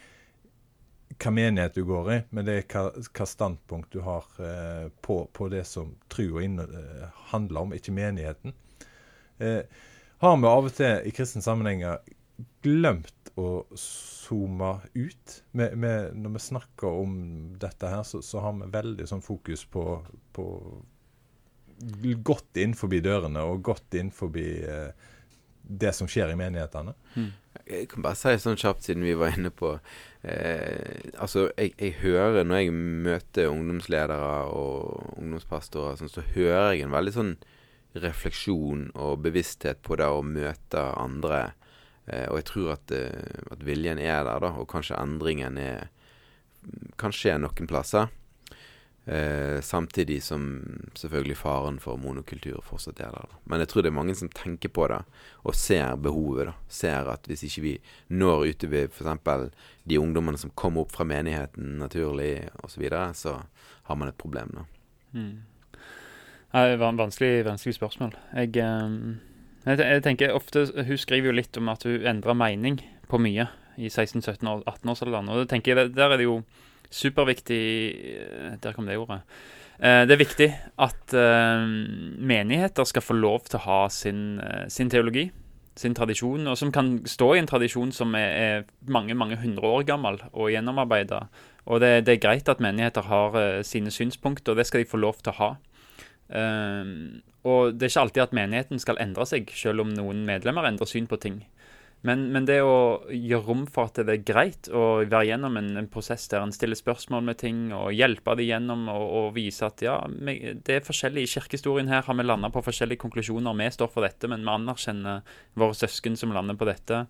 hva 1.21 1.31
menighet 1.31 1.77
du 1.77 1.85
går 1.87 2.11
i, 2.11 2.17
men 2.35 2.47
det 2.47 2.55
er 2.59 2.65
hva, 2.73 2.89
hva 2.91 3.27
standpunkt 3.29 3.93
du 3.93 4.01
har 4.03 4.25
eh, 4.43 4.87
på, 5.05 5.21
på, 5.31 5.47
det 5.53 5.63
som 5.69 5.93
trua 6.11 6.43
eh, 6.43 7.05
handler 7.31 7.67
om, 7.67 7.75
ikke 7.77 7.93
menigheten. 7.95 8.55
Eh, 9.37 9.61
har 10.23 10.37
vi 10.41 10.49
av 10.49 10.67
og 10.67 10.75
til 10.75 11.07
i 11.07 11.13
kristne 11.15 11.43
sammenhenger 11.45 12.01
glemt 12.65 13.31
å 13.39 13.65
zoome 13.79 14.73
ut? 14.95 15.37
Med, 15.51 15.77
med, 15.79 16.15
når 16.19 16.35
vi 16.35 16.43
snakker 16.49 16.99
om 17.03 17.15
dette 17.61 17.91
her, 17.91 18.03
så, 18.07 18.23
så 18.25 18.43
har 18.43 18.57
vi 18.59 18.71
veldig 18.73 19.07
sånn 19.07 19.23
fokus 19.23 19.65
på, 19.71 19.85
på 20.35 20.47
godt 22.23 22.59
inn 22.61 22.75
forbi 22.77 23.01
dørene 23.03 23.43
og 23.43 23.63
godt 23.65 23.97
innenfor 23.97 24.35
eh, 24.39 24.91
det 25.65 25.91
som 25.97 26.07
skjer 26.09 26.31
i 26.31 26.37
menighetene. 26.39 26.93
Mm. 27.15 27.31
Jeg 27.65 27.87
kan 27.89 28.05
bare 28.05 28.19
si 28.19 28.35
sånn 28.41 28.59
kjapt, 28.59 28.85
siden 28.85 29.05
vi 29.05 29.15
var 29.17 29.33
inne 29.33 29.49
på 29.49 29.71
eh, 30.27 31.09
Altså, 31.17 31.47
jeg, 31.57 31.73
jeg, 31.79 31.95
hører 32.03 32.45
når 32.45 32.61
jeg 32.61 32.75
møter 33.07 33.49
ungdomsledere 33.49 34.31
og 34.53 35.17
ungdomspastorer, 35.17 35.97
sånn, 35.99 36.11
så 36.11 36.25
hører 36.35 36.75
jeg 36.75 36.85
en 36.85 36.95
veldig 36.95 37.15
sånn 37.15 37.35
refleksjon 37.95 38.89
og 38.99 39.21
bevissthet 39.23 39.79
på 39.85 39.97
det 39.99 40.07
å 40.11 40.23
møte 40.25 40.83
andre. 40.99 41.55
Eh, 42.05 42.27
og 42.29 42.41
jeg 42.41 42.49
tror 42.51 42.73
at, 42.75 42.93
eh, 42.93 43.41
at, 43.51 43.63
viljen 43.65 44.01
er 44.03 44.25
der, 44.27 44.43
da, 44.43 44.51
og 44.59 44.69
kanskje 44.71 44.99
endringen 44.99 45.59
er 45.61 45.89
kan 46.97 47.13
skje 47.13 47.35
noen 47.37 47.69
plasser. 47.69 48.09
Eh, 49.05 49.61
samtidig 49.61 50.23
som 50.23 50.63
selvfølgelig 50.97 51.37
faren 51.37 51.75
for 51.79 51.99
monokultur 52.01 52.63
fortsatt 52.65 53.03
er 53.05 53.13
der. 53.13 53.35
Men 53.45 53.61
jeg 53.61 53.69
tror 53.69 53.85
det 53.85 53.91
er 53.91 53.97
mange 53.99 54.15
som 54.17 54.31
tenker 54.33 54.71
på 54.73 54.87
det, 54.89 55.03
og 55.45 55.55
ser 55.55 55.99
behovet. 56.01 56.49
da 56.49 56.55
Ser 56.67 57.11
at 57.13 57.29
hvis 57.29 57.43
ikke 57.45 57.61
vi 57.61 57.73
når 58.09 58.47
ute 58.49 58.71
ved 58.71 58.89
f.eks. 58.89 59.51
de 59.85 59.99
ungdommene 59.99 60.41
som 60.41 60.53
kommer 60.55 60.81
opp 60.81 60.95
fra 60.95 61.05
menigheten 61.05 61.77
naturlig 61.77 62.49
osv., 62.63 62.89
så, 62.89 63.13
så 63.13 63.35
har 63.83 63.95
man 63.95 64.09
et 64.09 64.17
problem. 64.17 64.57
da 64.57 64.65
mm. 65.19 65.35
Det 66.55 66.77
var 66.79 66.89
en 66.89 66.97
vanskelig, 66.97 67.45
vanskelig 67.45 67.75
spørsmål. 67.75 68.13
Jeg, 68.33 68.57
um, 68.63 69.19
jeg, 69.65 70.03
tenker 70.03 70.31
ofte 70.31 70.65
Hun 70.87 70.97
skriver 70.97 71.27
jo 71.27 71.35
litt 71.35 71.57
om 71.57 71.69
at 71.69 71.83
hun 71.83 72.05
endrer 72.07 72.33
mening 72.33 72.79
på 73.09 73.19
mye 73.19 73.49
i 73.77 73.89
16-17-18-årsalderen. 73.89 75.29
Og 75.29 75.43
det 75.43 75.49
tenker 75.51 75.75
jeg, 75.75 75.93
der 75.93 76.09
er 76.09 76.17
det 76.17 76.29
jo 76.29 76.39
superviktig 76.95 77.63
eh, 78.15 78.51
Der 78.63 78.75
kom 78.75 78.87
det 78.87 78.97
ordet. 78.97 79.21
Eh, 79.79 80.03
det 80.07 80.15
er 80.15 80.21
viktig 80.21 80.49
at 80.79 81.15
eh, 81.15 81.65
menigheter 82.19 82.87
skal 82.87 83.03
få 83.03 83.17
lov 83.17 83.49
til 83.49 83.59
å 83.59 83.65
ha 83.65 83.81
sin, 83.91 84.39
sin 84.71 84.91
teologi, 84.91 85.27
sin 85.75 85.95
tradisjon, 85.95 86.47
og 86.47 86.57
som 86.57 86.71
kan 86.71 86.97
stå 87.09 87.33
i 87.35 87.41
en 87.41 87.49
tradisjon 87.49 87.91
som 87.91 88.15
er, 88.15 88.31
er 88.31 88.65
mange 88.87 89.17
mange 89.17 89.35
hundre 89.41 89.67
år 89.67 89.87
gammel 89.89 90.21
og 90.31 90.51
gjennomarbeida. 90.53 91.25
Og 91.65 91.81
det, 91.81 92.05
det, 92.07 92.15
er 92.15 92.23
greit 92.23 92.49
at 92.49 92.61
menigheter 92.63 93.09
har 93.09 93.35
sine 93.65 93.91
synspunkter, 93.91 94.53
og 94.53 94.61
det 94.61 94.67
skal 94.69 94.83
de 94.83 94.89
få 94.89 95.01
lov 95.01 95.17
til 95.19 95.33
å 95.33 95.39
ha. 95.39 95.49
Og 97.45 97.73
det 97.73 97.87
er 97.87 97.91
ikke 97.91 98.03
alltid 98.05 98.21
at 98.23 98.35
menigheten 98.37 98.79
skal 98.81 99.01
endre 99.01 99.25
seg, 99.29 99.49
selv 99.53 99.83
om 99.83 99.91
noen 99.93 100.23
medlemmer 100.29 100.69
endrer 100.69 100.89
syn 100.89 101.09
på 101.09 101.17
ting. 101.21 101.41
Men, 102.05 102.27
men, 102.29 102.45
det 102.45 102.59
å 102.61 103.01
gjøre 103.09 103.45
rom 103.47 103.63
for 103.71 103.89
at 103.89 103.97
det 104.05 104.13
er 104.13 104.25
greit 104.27 104.67
å 104.69 105.01
være 105.01 105.25
gjennom 105.31 105.55
en, 105.57 105.71
en 105.79 105.87
prosess 105.89 106.27
der 106.29 106.43
en 106.45 106.53
stiller 106.53 106.77
spørsmål 106.77 107.23
med 107.25 107.39
ting, 107.41 107.63
og 107.73 107.95
hjelpe 107.97 108.35
dem 108.37 108.45
gjennom 108.45 108.83
og, 108.93 109.05
og 109.19 109.29
vise 109.37 109.65
at 109.65 109.81
ja, 109.81 109.95
det 110.05 110.75
er 110.75 110.85
forskjellig 110.85 111.23
i 111.25 111.31
kirkehistorien 111.31 111.89
her, 111.89 112.03
har 112.05 112.17
vi 112.19 112.25
landa 112.27 112.51
på 112.53 112.61
forskjellige 112.67 113.01
konklusjoner. 113.01 113.57
Vi 113.57 113.71
står 113.73 113.89
for 113.93 114.05
dette, 114.05 114.29
men 114.29 114.45
vi 114.45 114.53
anerkjenner 114.53 115.39
våre 115.57 115.77
søsken 115.77 116.19
som 116.19 116.35
lander 116.35 116.59
på 116.59 116.69
dette. 116.69 117.05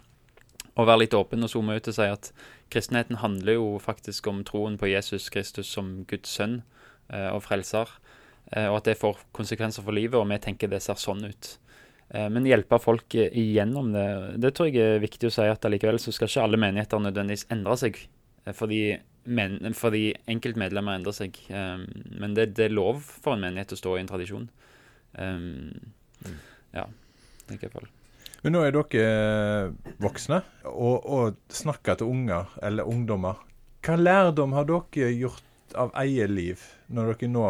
Og 0.75 0.87
være 0.87 1.05
litt 1.05 1.15
åpen 1.15 1.43
og 1.43 1.51
zoome 1.51 1.75
ut 1.75 1.91
og 1.91 1.95
si 1.95 2.07
at 2.11 2.31
kristenheten 2.71 3.19
handler 3.19 3.59
jo 3.59 3.67
faktisk 3.83 4.27
om 4.31 4.41
troen 4.47 4.79
på 4.79 4.89
Jesus 4.91 5.27
Kristus 5.31 5.69
som 5.71 6.03
Guds 6.07 6.31
sønn 6.35 6.61
eh, 7.11 7.29
og 7.31 7.43
frelser, 7.45 7.91
eh, 8.51 8.67
og 8.67 8.81
at 8.81 8.89
det 8.89 8.99
får 8.99 9.23
konsekvenser 9.35 9.83
for 9.83 9.95
livet, 9.95 10.19
og 10.19 10.27
vi 10.31 10.39
tenker 10.43 10.71
det 10.71 10.83
ser 10.83 10.99
sånn 10.99 11.23
ut. 11.27 11.55
Eh, 12.15 12.29
men 12.29 12.45
hjelpe 12.47 12.79
folk 12.79 13.15
igjennom 13.15 13.91
det, 13.93 14.05
det 14.39 14.53
tror 14.55 14.69
jeg 14.69 14.95
er 14.95 15.03
viktig 15.03 15.29
å 15.29 15.35
si 15.35 15.47
at 15.49 15.65
allikevel 15.67 15.99
så 16.01 16.13
skal 16.15 16.31
ikke 16.31 16.45
alle 16.45 16.61
menigheter 16.61 17.01
nødvendigvis 17.03 17.47
endre 17.53 17.75
seg. 17.81 17.99
Eh, 18.45 18.55
fordi, 18.55 18.81
men, 19.27 19.57
fordi 19.75 20.05
enkeltmedlemmer 20.31 20.99
endrer 20.99 21.17
seg. 21.17 21.39
Eh, 21.49 21.81
men 22.21 22.37
det, 22.37 22.53
det, 22.55 22.69
er 22.69 22.77
lov 22.77 23.03
for 23.03 23.35
en 23.35 23.43
menighet 23.43 23.75
å 23.75 23.81
stå 23.81 23.97
i 23.97 24.03
en 24.03 24.11
tradisjon. 24.11 24.47
Ja, 26.75 26.83
tenker 27.47 27.69
jeg 27.69 27.71
på. 27.71 27.83
Men 28.43 28.51
nå 28.51 28.61
er 28.65 28.73
dere 28.75 29.93
voksne 30.03 30.41
og, 30.67 31.05
og 31.07 31.37
snakker 31.55 31.97
til 31.97 32.11
unger 32.11 32.51
eller 32.67 32.89
ungdommer. 32.91 33.39
Hva 33.85 33.95
lærdom 33.95 34.53
har 34.57 34.67
dere 34.67 35.13
gjort 35.15 35.77
av 35.79 35.93
eget 36.03 36.33
liv, 36.33 36.65
når 36.91 37.13
dere 37.13 37.31
nå 37.31 37.45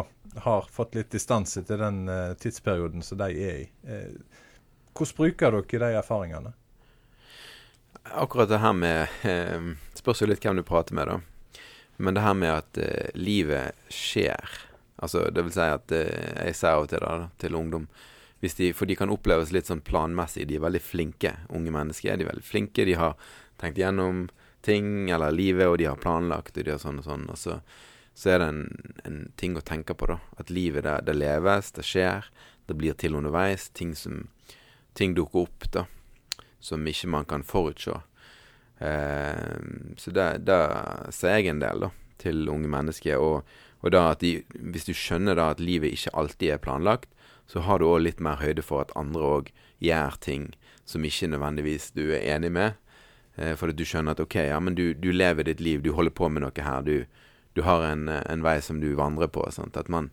har 0.46 0.70
fått 0.70 0.94
litt 0.94 1.10
distanse 1.10 1.64
til 1.66 1.82
den 1.82 2.06
tidsperioden 2.38 3.02
som 3.04 3.18
de 3.18 3.28
er 3.34 3.58
i? 3.64 3.66
Hvordan 4.96 5.16
bruker 5.18 5.52
dere 5.52 5.90
de 5.90 5.98
erfaringene? 6.00 6.52
Akkurat 8.16 8.48
det 8.48 8.62
her 8.62 8.72
med 8.72 9.08
eh, 9.26 9.72
Spørs 9.98 10.22
jo 10.22 10.28
litt 10.30 10.44
hvem 10.44 10.60
du 10.60 10.64
prater 10.66 10.94
med, 10.94 11.10
da. 11.10 11.60
Men 11.96 12.14
det 12.14 12.22
her 12.24 12.36
med 12.36 12.52
at 12.52 12.78
eh, 12.78 13.10
livet 13.14 13.76
skjer. 13.92 14.52
Altså, 14.96 15.26
det 15.30 15.44
vil 15.44 15.54
si 15.56 15.64
at 15.64 15.92
eh, 15.92 16.46
jeg 16.48 16.56
sier 16.56 16.76
av 16.76 16.86
og 16.86 16.92
til 16.92 17.02
da, 17.04 17.28
til 17.40 17.56
ungdom 17.58 17.88
de, 18.40 18.72
For 18.76 18.86
de 18.86 18.96
kan 18.96 19.12
oppleves 19.12 19.52
litt 19.52 19.68
sånn 19.68 19.84
planmessig. 19.84 20.46
De 20.48 20.58
er 20.58 20.64
veldig 20.64 20.82
flinke, 20.84 21.32
unge 21.48 21.72
mennesker. 21.74 22.16
De 22.16 22.26
er 22.26 22.32
veldig 22.32 22.46
flinke. 22.46 22.86
De 22.86 22.96
har 23.00 23.16
tenkt 23.60 23.80
gjennom 23.80 24.26
ting 24.66 25.10
eller 25.10 25.34
livet, 25.34 25.66
og 25.68 25.78
de 25.80 25.88
har 25.88 26.00
planlagt, 26.00 26.56
og 26.56 26.66
de 26.66 26.74
har 26.74 26.82
sånn 26.82 27.00
og 27.00 27.06
sånn. 27.06 27.26
Og 27.32 27.40
så, 27.40 27.58
så 28.14 28.34
er 28.34 28.42
det 28.42 28.48
en, 28.52 28.62
en, 29.08 29.18
ting 29.40 29.56
å 29.56 29.64
tenke 29.64 29.96
på, 29.96 30.08
da. 30.10 30.20
At 30.40 30.52
livet, 30.52 30.84
det, 30.86 30.98
det 31.08 31.16
leves, 31.16 31.72
det 31.76 31.86
skjer. 31.86 32.28
Det 32.66 32.76
blir 32.76 32.96
til 32.98 33.16
underveis. 33.18 33.68
Ting 33.74 33.94
som 33.98 34.26
ting 34.96 35.14
dukker 35.16 35.46
opp 35.46 35.68
da, 35.74 35.86
som 36.60 36.86
ikke 36.88 37.10
man 37.12 37.28
kan 37.28 37.44
forutse. 37.46 38.00
Eh, 38.78 39.56
så 39.96 40.12
det, 40.12 40.58
ser 41.14 41.38
jeg 41.38 41.52
en 41.52 41.62
del 41.62 41.86
da, 41.86 41.92
til 42.22 42.48
unge 42.52 42.70
mennesker. 42.72 43.20
Og, 43.20 43.44
og 43.84 43.92
da 43.94 44.08
at 44.14 44.24
de, 44.24 44.40
hvis 44.56 44.88
du 44.88 44.94
skjønner 44.96 45.38
da 45.38 45.50
at 45.54 45.62
livet 45.62 45.94
ikke 45.94 46.14
alltid 46.16 46.56
er 46.56 46.62
planlagt, 46.62 47.12
så 47.46 47.62
har 47.62 47.78
du 47.78 47.86
òg 47.86 48.02
litt 48.02 48.22
mer 48.24 48.40
høyde 48.42 48.64
for 48.66 48.82
at 48.82 48.94
andre 48.98 49.22
òg 49.22 49.52
gjør 49.84 50.16
ting 50.24 50.50
som 50.86 51.04
ikke 51.04 51.28
nødvendigvis 51.30 51.92
du 51.94 52.08
er 52.08 52.24
enig 52.34 52.50
med. 52.54 52.74
Eh, 53.36 53.54
for 53.58 53.70
at 53.70 53.78
du 53.78 53.84
skjønner 53.86 54.16
at 54.16 54.22
OK, 54.22 54.38
ja, 54.48 54.58
men 54.62 54.76
du, 54.78 54.90
du, 54.94 55.12
lever 55.12 55.46
ditt 55.46 55.60
liv, 55.60 55.82
du 55.82 55.92
holder 55.94 56.14
på 56.14 56.30
med 56.32 56.44
noe 56.44 56.66
her. 56.68 56.86
Du, 56.86 57.04
du 57.56 57.62
har 57.66 57.84
en, 57.86 58.08
en, 58.08 58.44
vei 58.44 58.58
som 58.64 58.80
du 58.80 58.92
vandrer 58.98 59.30
på. 59.32 59.44
Sant? 59.54 59.76
At 59.76 59.90
man, 59.92 60.10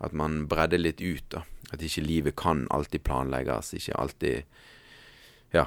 at 0.00 0.14
man 0.16 0.44
bredder 0.50 0.80
litt 0.80 1.02
ut, 1.02 1.26
da. 1.32 1.44
At 1.70 1.82
ikke 1.86 2.04
livet 2.04 2.36
kan 2.38 2.66
alltid 2.70 3.04
planlegges. 3.06 3.74
Ikke 3.78 3.96
alltid 3.98 4.42
Ja. 5.54 5.66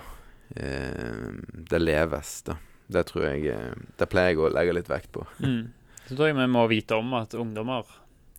Eh, 0.55 1.33
det 1.71 1.79
leves, 1.81 2.41
da. 2.47 2.57
Det 2.87 3.07
tror 3.09 3.23
jeg 3.25 3.47
eh, 3.49 3.73
Det 3.97 4.09
pleier 4.11 4.35
jeg 4.35 4.43
å 4.43 4.51
legge 4.53 4.75
litt 4.75 4.91
vekt 4.91 5.11
på. 5.15 5.25
Mm. 5.39 5.71
Så 6.07 6.15
tror 6.15 6.29
jeg 6.29 6.37
vi 6.37 6.47
må 6.51 6.67
vite 6.67 6.99
om 6.99 7.13
at 7.17 7.33
ungdommer 7.39 7.87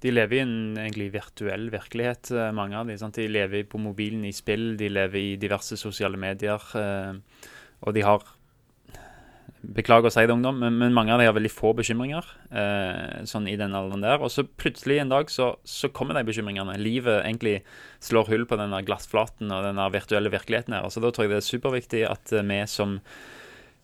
de 0.04 0.12
lever 0.12 0.36
i 0.36 0.44
en 0.44 0.76
egentlig 0.76 1.08
virtuell 1.14 1.70
virkelighet, 1.72 2.28
eh, 2.36 2.52
mange 2.52 2.76
av 2.76 2.86
dem. 2.86 2.98
Sant? 3.00 3.16
De 3.16 3.24
lever 3.28 3.64
på 3.64 3.80
mobilen 3.80 4.26
i 4.28 4.34
spill, 4.36 4.74
de 4.76 4.90
lever 4.92 5.20
i 5.20 5.36
diverse 5.40 5.78
sosiale 5.80 6.20
medier. 6.20 6.60
Eh, 6.76 7.14
og 7.80 7.94
de 7.96 8.02
har 8.04 8.26
Beklager 9.74 10.10
å 10.10 10.12
si 10.12 10.24
det, 10.26 10.34
ungdom, 10.34 10.58
men, 10.60 10.76
men 10.80 10.94
mange 10.96 11.14
av 11.14 11.20
dem 11.20 11.28
har 11.30 11.36
veldig 11.36 11.52
få 11.52 11.72
bekymringer 11.78 12.26
eh, 12.52 13.22
sånn 13.28 13.48
i 13.48 13.56
den 13.60 13.76
alderen 13.76 14.04
der. 14.04 14.20
Og 14.20 14.32
så 14.32 14.44
plutselig 14.44 14.98
en 15.00 15.12
dag 15.12 15.30
så, 15.32 15.54
så, 15.68 15.90
kommer 15.94 16.18
de 16.18 16.24
bekymringene. 16.28 16.76
Livet 16.80 17.22
egentlig 17.22 17.56
slår 18.04 18.28
hull 18.32 18.46
på 18.50 18.58
denne 18.60 18.82
glassflaten 18.86 19.52
og 19.54 19.64
denne 19.68 19.86
virtuelle 19.94 20.32
virkeligheten 20.34 20.76
her. 20.76 20.88
Så 20.92 21.02
da 21.04 21.12
tror 21.14 21.26
jeg 21.26 21.34
det 21.34 21.40
er 21.40 21.48
superviktig 21.48 22.02
at 22.10 22.34
eh, 22.34 22.46
vi 22.50 22.60
som 22.70 22.98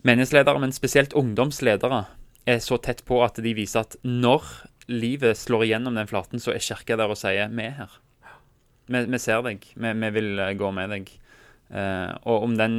menighetsledere, 0.06 0.60
men 0.62 0.76
spesielt 0.76 1.16
ungdomsledere, 1.16 2.04
er 2.48 2.60
så 2.64 2.80
tett 2.80 3.02
på 3.06 3.20
at 3.24 3.36
de 3.42 3.52
viser 3.54 3.84
at 3.84 3.98
når 4.06 4.46
livet 4.90 5.38
slår 5.38 5.66
igjennom 5.68 5.98
den 5.98 6.08
flaten, 6.10 6.40
så 6.42 6.54
er 6.54 6.64
kirka 6.64 6.96
der 6.96 7.12
og 7.12 7.18
sier 7.20 7.48
'vi 7.52 7.66
er 7.68 7.76
her'. 7.82 7.98
Vi, 8.90 9.04
vi 9.06 9.18
ser 9.22 9.42
deg. 9.46 9.66
Vi, 9.76 9.92
vi 9.92 10.10
vil 10.10 10.38
eh, 10.38 10.54
gå 10.58 10.70
med 10.74 10.90
deg. 10.90 11.10
Uh, 11.70 12.10
og 12.26 12.48
om, 12.48 12.56
den, 12.58 12.72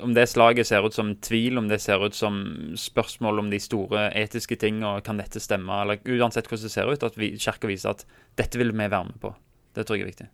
om, 0.00 0.14
det 0.16 0.24
slaget 0.30 0.64
ser 0.70 0.86
ut 0.86 0.96
som 0.96 1.10
tvil, 1.20 1.58
om 1.60 1.66
det 1.68 1.82
ser 1.84 2.00
ut 2.00 2.16
som 2.16 2.38
spørsmål 2.80 3.42
om 3.42 3.50
de 3.52 3.60
store 3.60 4.06
etiske 4.16 4.56
ting, 4.62 4.80
og 4.88 5.04
kan 5.04 5.20
dette 5.20 5.42
stemme, 5.42 5.82
eller 5.82 6.00
uansett 6.16 6.48
hvordan 6.48 6.64
det 6.64 6.72
ser 6.72 6.88
ut, 6.88 7.04
at 7.04 7.18
vi, 7.20 7.34
Kirka 7.36 7.68
viser 7.68 7.92
at 7.92 8.06
dette 8.40 8.56
vil 8.56 8.72
vi 8.72 8.88
være 8.88 9.04
med 9.10 9.20
på. 9.20 9.34
Det 9.76 9.84
tror 9.84 9.98
jeg 9.98 10.06
er 10.06 10.12
viktig. 10.14 10.28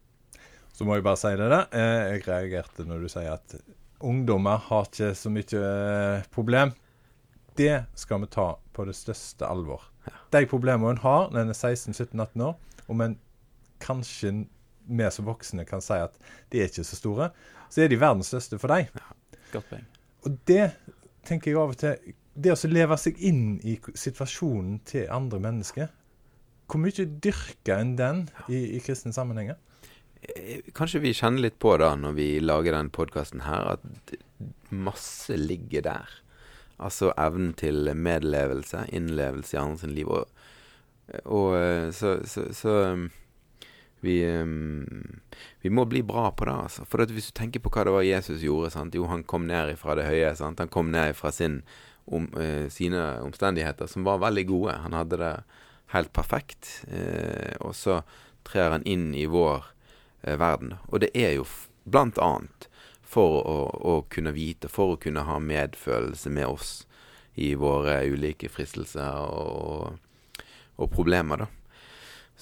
Så 0.73 0.87
må 0.87 0.95
jeg 0.97 1.05
bare 1.05 1.19
si 1.21 1.35
det, 1.37 1.49
da. 1.51 1.65
Eh, 1.75 2.15
jeg 2.15 2.27
reagerte 2.29 2.87
når 2.87 3.03
du 3.03 3.11
sier 3.13 3.35
at 3.35 3.57
ungdommer 4.03 4.63
har 4.71 4.87
ikke 4.87 5.11
så 5.19 5.33
mye 5.35 5.65
eh, 5.67 6.29
problem. 6.33 6.73
Det 7.59 7.83
skal 7.99 8.23
vi 8.23 8.31
ta 8.33 8.47
på 8.73 8.87
det 8.89 8.95
største 8.97 9.47
alvor. 9.47 9.85
De 10.33 10.47
problemene 10.49 10.95
hun 10.95 11.03
har 11.03 11.29
når 11.31 11.45
en 11.45 11.53
er 11.53 11.59
16-17-18 11.59 12.47
år, 12.47 12.55
om 12.91 13.03
en 13.05 13.19
kanskje 13.83 14.33
vi 14.83 15.11
som 15.15 15.29
voksne 15.29 15.67
kan 15.69 15.83
si 15.85 15.99
at 15.99 16.17
de 16.51 16.63
er 16.63 16.71
ikke 16.71 16.87
så 16.87 16.99
store, 16.99 17.29
så 17.73 17.85
er 17.85 17.93
de 17.93 18.01
verdens 18.01 18.29
største 18.33 18.59
for 18.61 18.73
deg. 18.73 18.91
Ja, 18.93 19.39
godt 19.55 19.71
poeng. 19.71 19.87
Og 20.27 20.37
det 20.49 20.67
tenker 21.27 21.53
jeg 21.53 21.61
av 21.61 21.73
og 21.73 21.81
til 21.81 22.15
Det 22.33 22.55
å 22.55 22.71
leve 22.71 22.97
seg 22.97 23.19
inn 23.21 23.59
i 23.69 23.75
situasjonen 23.99 24.79
til 24.89 25.11
andre 25.13 25.41
mennesker 25.43 25.91
Hvor 26.71 26.81
mye 26.81 27.05
dyrker 27.05 27.77
en 27.77 27.97
den 27.99 28.23
i, 28.49 28.79
i 28.79 28.81
kristne 28.81 29.13
sammenhenger? 29.13 29.59
Eh, 30.23 30.63
kanskje 30.73 31.03
vi 31.03 31.15
kjenner 31.17 31.49
litt 31.49 31.59
på 31.61 31.75
det 31.83 31.91
når 32.01 32.15
vi 32.17 32.29
lager 32.41 32.77
den 32.77 32.93
podkasten 32.95 33.43
her, 33.45 33.75
at 33.75 34.15
masse 34.71 35.37
ligger 35.37 35.85
der. 35.85 36.15
Altså 36.83 37.11
evnen 37.21 37.53
til 37.59 37.91
medlevelse, 37.95 38.87
innlevelse 38.95 39.57
i 39.57 39.61
andres 39.61 39.91
liv. 39.91 40.09
Og, 40.09 40.47
og 41.25 41.59
eh, 41.59 41.91
så, 41.93 42.21
så, 42.25 42.47
så 42.57 42.77
vi, 44.03 44.17
um, 44.27 45.21
vi, 45.63 45.71
må 45.71 45.85
bli 45.87 46.03
bra 46.03 46.31
på 46.35 46.45
det. 46.45 46.53
altså. 46.53 46.85
For 46.91 47.07
hvis 47.07 47.31
du 47.31 47.37
tenker 47.39 47.63
på 47.63 47.71
hva 47.71 47.85
det 47.87 47.95
var 47.95 48.07
Jesus 48.07 48.43
gjorde 48.43 48.73
sant? 48.75 48.97
Jo, 48.99 49.07
han 49.07 49.23
kom 49.23 49.47
ned 49.47 49.77
fra 49.79 49.95
det 49.99 50.09
høye. 50.09 50.33
Sant? 50.39 50.59
Han 50.59 50.73
kom 50.73 50.91
ned 50.91 51.15
fra 51.15 51.31
om, 52.05 52.27
uh, 52.35 52.67
sine 52.69 53.21
omstendigheter, 53.23 53.87
som 53.87 54.05
var 54.05 54.19
veldig 54.19 54.47
gode. 54.51 54.75
Han 54.83 54.99
hadde 54.99 55.21
det 55.23 55.37
helt 55.95 56.13
perfekt. 56.13 56.83
Uh, 56.91 57.55
og 57.63 57.77
så 57.79 58.03
trer 58.43 58.75
han 58.75 58.87
inn 58.91 59.13
i 59.15 59.29
vår 59.31 59.71
uh, 60.27 60.35
verden. 60.35 60.77
Og 60.91 61.07
det 61.07 61.13
er 61.15 61.37
jo 61.39 61.47
blant 61.85 62.19
annet 62.19 62.69
for 63.07 63.43
å, 63.45 63.59
å, 63.71 63.95
kunne 64.11 64.33
vite, 64.35 64.71
for 64.73 64.95
å 64.97 65.01
kunne 65.01 65.27
ha 65.29 65.39
medfølelse 65.39 66.33
med 66.33 66.49
oss 66.49 66.71
i 67.39 67.55
våre 67.55 68.01
ulike 68.09 68.51
fristelser 68.53 69.23
og, 69.31 69.99
og 70.81 70.93
problemer, 70.93 71.45
da. 71.45 71.51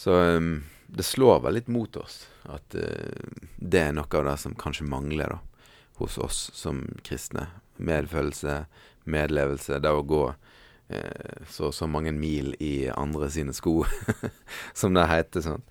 Så 0.01 0.15
um, 0.39 0.63
det 0.93 1.07
slår 1.07 1.41
vel 1.45 1.55
litt 1.59 1.71
mot 1.71 1.97
oss 1.97 2.25
at 2.51 2.75
uh, 2.75 3.41
det 3.57 3.83
er 3.87 3.97
noe 3.97 4.11
av 4.19 4.27
det 4.27 4.37
som 4.43 4.57
kanskje 4.59 4.89
mangler 4.91 5.37
da, 5.37 5.39
hos 6.01 6.19
oss 6.19 6.49
som 6.57 6.83
kristne. 7.07 7.47
Medfølelse, 7.81 8.65
medlevelse, 9.09 9.79
det 9.81 9.93
å 9.95 10.03
gå 10.05 10.25
uh, 10.33 11.47
så 11.49 11.71
så 11.73 11.89
mange 11.89 12.13
mil 12.13 12.53
i 12.61 12.91
andre 12.91 13.31
sine 13.33 13.55
sko, 13.57 13.81
som 14.81 14.97
det 14.97 15.07
heter. 15.11 15.47
sånn. 15.47 15.67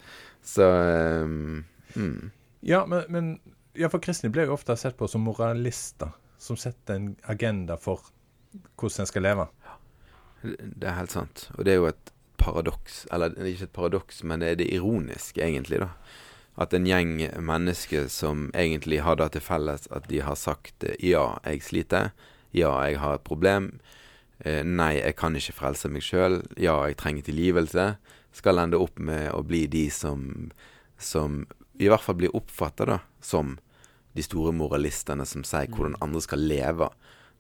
Så 0.46 0.66
um, 1.26 1.66
mm. 1.96 2.32
Ja, 2.66 2.86
men, 2.90 3.06
men 3.10 3.34
ja, 3.78 3.90
for 3.92 4.02
kristne 4.04 4.32
blir 4.34 4.50
jo 4.50 4.56
ofte 4.58 4.76
sett 4.80 4.98
på 4.98 5.08
som 5.08 5.24
moralister, 5.28 6.16
som 6.40 6.58
setter 6.60 6.98
en 6.98 7.12
agenda 7.32 7.78
for 7.80 8.08
hvordan 8.80 9.04
en 9.04 9.10
skal 9.10 9.26
leve. 9.28 9.48
Det 10.42 10.88
er 10.88 10.98
helt 10.98 11.14
sant. 11.14 11.50
Og 11.58 11.66
det 11.68 11.76
er 11.76 11.82
jo 11.82 11.90
et 11.92 12.14
paradoks. 12.40 13.04
Eller 13.14 13.36
ikke 13.36 13.68
et 13.70 13.76
paradoks, 13.76 14.24
men 14.24 14.42
det 14.42 14.50
er 14.54 14.60
det 14.64 14.72
ironiske, 14.74 15.44
egentlig, 15.44 15.82
da. 15.84 15.92
At 16.60 16.74
en 16.76 16.88
gjeng 16.88 17.14
mennesker 17.40 18.10
som 18.12 18.50
egentlig 18.58 19.00
har 19.06 19.16
det 19.20 19.30
til 19.36 19.44
felles 19.46 19.88
at 19.96 20.10
de 20.12 20.20
har 20.26 20.36
sagt 20.36 20.84
ja, 21.00 21.38
jeg 21.46 21.64
sliter. 21.64 22.12
Ja, 22.52 22.74
jeg 22.88 23.00
har 23.00 23.20
et 23.20 23.28
problem. 23.28 23.72
Eh, 24.44 24.64
nei, 24.64 24.96
jeg 24.98 25.16
kan 25.20 25.36
ikke 25.36 25.56
frelse 25.56 25.92
meg 25.92 26.04
sjøl. 26.04 26.42
Ja, 26.60 26.82
jeg 26.88 26.98
trenger 27.00 27.28
tilgivelse. 27.30 27.86
Skal 28.36 28.60
ende 28.60 28.80
opp 28.82 29.00
med 29.00 29.30
å 29.32 29.44
bli 29.46 29.68
de 29.72 29.86
som, 29.94 30.52
som 30.98 31.46
i 31.80 31.88
hvert 31.88 32.04
fall 32.04 32.20
blir 32.20 32.36
oppfatta 32.36 33.00
som 33.24 33.58
de 34.18 34.26
store 34.26 34.52
moralistene 34.56 35.26
som 35.26 35.46
sier 35.48 35.68
Mm. 35.70 35.76
hvordan 35.76 35.96
andre 36.02 36.22
skal 36.22 36.40
leve, 36.40 36.90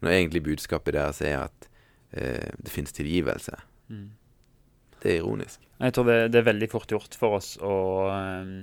når 0.01 0.09
egentlig 0.11 0.43
budskapet 0.43 0.93
deres 0.93 1.21
er 1.21 1.49
at 1.49 1.67
eh, 2.13 2.51
det 2.55 2.71
finnes 2.71 2.93
tilgivelse. 2.95 3.57
Mm. 3.89 4.11
Det 4.99 5.13
er 5.13 5.21
ironisk. 5.21 5.63
Jeg 5.79 5.95
tror 5.95 6.09
det, 6.09 6.19
det 6.33 6.41
er 6.41 6.49
veldig 6.49 6.69
fort 6.71 6.91
gjort 6.91 7.15
for 7.15 7.37
oss 7.39 7.53
å, 7.63 7.75
ehm, 8.11 8.55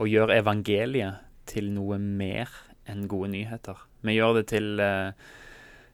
å 0.00 0.08
gjøre 0.08 0.38
evangeliet 0.40 1.20
til 1.48 1.68
noe 1.74 1.98
mer 2.00 2.48
enn 2.88 3.04
gode 3.10 3.32
nyheter. 3.34 3.76
Vi 4.02 4.16
gjør 4.16 4.38
det 4.40 4.46
til, 4.50 4.80
eh, 4.80 5.12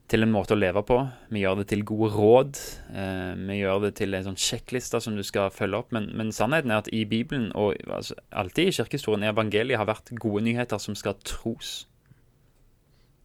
til 0.09 0.23
en 0.23 0.31
måte 0.31 0.55
å 0.55 0.59
leve 0.59 0.81
på. 0.87 0.97
Vi 1.29 1.43
gjør 1.43 1.59
det 1.59 1.67
til 1.67 1.83
gode 1.83 2.13
råd. 2.15 2.61
Eh, 2.95 3.35
vi 3.35 3.59
gjør 3.59 3.83
det 3.83 3.95
til 3.99 4.15
en 4.15 4.31
sånn 4.31 4.39
sjekkliste 4.39 5.01
som 5.01 5.15
du 5.15 5.23
skal 5.23 5.51
følge 5.51 5.83
opp. 5.83 5.91
Men, 5.91 6.09
men 6.15 6.31
sannheten 6.31 6.71
er 6.71 6.81
at 6.81 6.89
i 6.95 7.03
Bibelen, 7.03 7.51
og 7.53 7.75
altså, 7.89 8.15
alltid 8.31 8.71
i 8.71 8.77
kirkehistorien, 8.79 9.27
evangeliet 9.29 9.77
har 9.77 9.89
vært 9.89 10.15
gode 10.17 10.47
nyheter 10.47 10.79
som 10.79 10.95
skal 10.95 11.19
tros. 11.27 11.88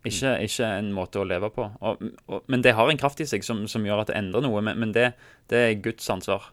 Ikke, 0.05 0.35
ikke 0.45 0.67
en 0.79 0.91
måte 0.93 1.21
å 1.23 1.25
leve 1.25 1.49
på. 1.55 1.65
Og, 1.81 2.03
og, 2.29 2.43
men 2.53 2.61
det 2.65 2.75
har 2.77 2.91
en 2.93 3.01
kraft 3.01 3.23
i 3.25 3.27
seg 3.29 3.45
som, 3.47 3.63
som 3.71 3.87
gjør 3.87 4.03
at 4.03 4.11
det 4.13 4.19
endrer 4.19 4.45
noe. 4.45 4.61
Men, 4.65 4.77
men 4.83 4.93
det, 4.93 5.15
det 5.49 5.63
er 5.71 5.81
Guds 5.85 6.11
ansvar. 6.13 6.51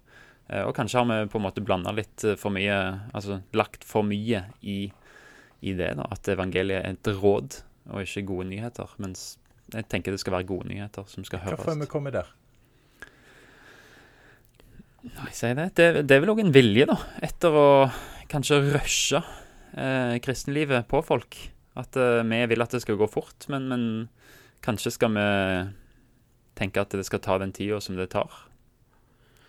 Eh, 0.48 0.64
Og 0.64 0.72
kanskje 0.78 1.02
har 1.02 1.10
vi 1.10 1.30
på 1.34 1.40
en 1.42 1.46
måte 1.50 1.64
blanda 1.66 1.92
litt 1.96 2.24
eh, 2.24 2.38
for 2.40 2.54
mye 2.56 2.78
Altså 3.12 3.42
lagt 3.58 3.84
for 3.88 4.08
mye 4.08 4.46
i, 4.64 4.80
i 5.62 5.74
det. 5.76 5.92
da 6.00 6.08
At 6.16 6.32
evangeliet 6.32 6.80
er 6.86 6.96
et 6.96 7.12
råd 7.20 7.60
og 7.92 8.04
ikke 8.06 8.24
gode 8.30 8.48
nyheter. 8.54 8.92
Mens 9.04 9.34
jeg 9.74 9.88
tenker 9.92 10.14
det 10.16 10.22
skal 10.24 10.38
være 10.40 10.48
gode 10.50 10.70
nyheter 10.72 11.08
som 11.12 11.26
skal 11.28 11.44
Hvorfor 11.44 11.74
er 11.74 11.82
vi 11.84 11.90
kommet 11.92 12.16
der? 12.16 12.30
Nei, 15.02 15.32
si 15.34 15.50
det. 15.58 15.72
det. 15.80 15.88
Det 16.06 16.16
er 16.16 16.22
vel 16.22 16.32
òg 16.36 16.44
en 16.44 16.54
vilje, 16.54 16.86
da. 16.86 16.98
Etter 17.26 17.56
å 17.58 17.68
kanskje 18.32 18.60
rushe 18.68 19.22
eh, 19.74 20.20
kristenlivet 20.24 20.86
på 20.92 21.02
folk. 21.06 21.38
At 21.80 21.96
uh, 21.96 22.22
vi 22.28 22.42
vil 22.52 22.64
at 22.64 22.74
det 22.76 22.82
skal 22.84 23.00
gå 23.00 23.08
fort, 23.08 23.48
men, 23.52 23.68
men 23.72 23.84
kanskje 24.66 24.92
skal 24.98 25.14
vi 25.16 25.28
tenke 26.60 26.84
at 26.84 26.94
det 26.94 27.06
skal 27.08 27.22
ta 27.24 27.38
den 27.42 27.54
tida 27.56 27.80
som 27.82 27.96
det 28.00 28.12
tar. 28.14 28.32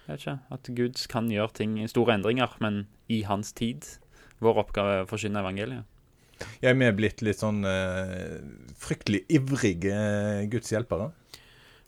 Jeg 0.07 0.15
vet 0.15 0.23
ikke. 0.23 0.37
At 0.55 0.71
Gud 0.77 1.01
kan 1.11 1.31
gjøre 1.31 1.57
ting, 1.59 1.79
store 1.91 2.17
endringer, 2.17 2.55
men 2.63 2.87
i 3.13 3.23
hans 3.27 3.53
tid. 3.59 3.87
Vår 4.43 4.63
oppgave 4.65 4.99
er 4.99 5.05
å 5.05 5.11
forkynne 5.11 5.43
evangeliet. 5.43 5.89
Jeg 6.63 6.75
er 6.75 6.95
blitt 6.97 7.23
litt 7.23 7.39
sånn 7.39 7.63
uh, 7.63 8.39
fryktelig 8.79 9.23
ivrige 9.31 9.95
uh, 9.95 10.43
Guds 10.51 10.73
hjelpere? 10.75 11.13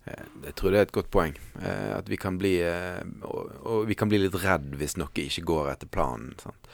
Eh, 0.06 0.26
Jeg 0.46 0.54
tror 0.58 0.70
det 0.70 0.78
er 0.78 0.86
et 0.86 0.94
godt 0.94 1.10
poeng. 1.10 1.34
At 1.58 2.10
vi 2.12 2.18
kan 2.20 2.38
bli 2.38 2.58
og, 2.62 3.54
og 3.64 3.86
vi 3.88 3.96
kan 3.98 4.10
bli 4.10 4.20
litt 4.20 4.36
redd 4.42 4.74
hvis 4.78 4.98
noe 5.00 5.10
ikke 5.24 5.46
går 5.48 5.72
etter 5.72 5.90
planen. 5.90 6.34
Sant? 6.42 6.70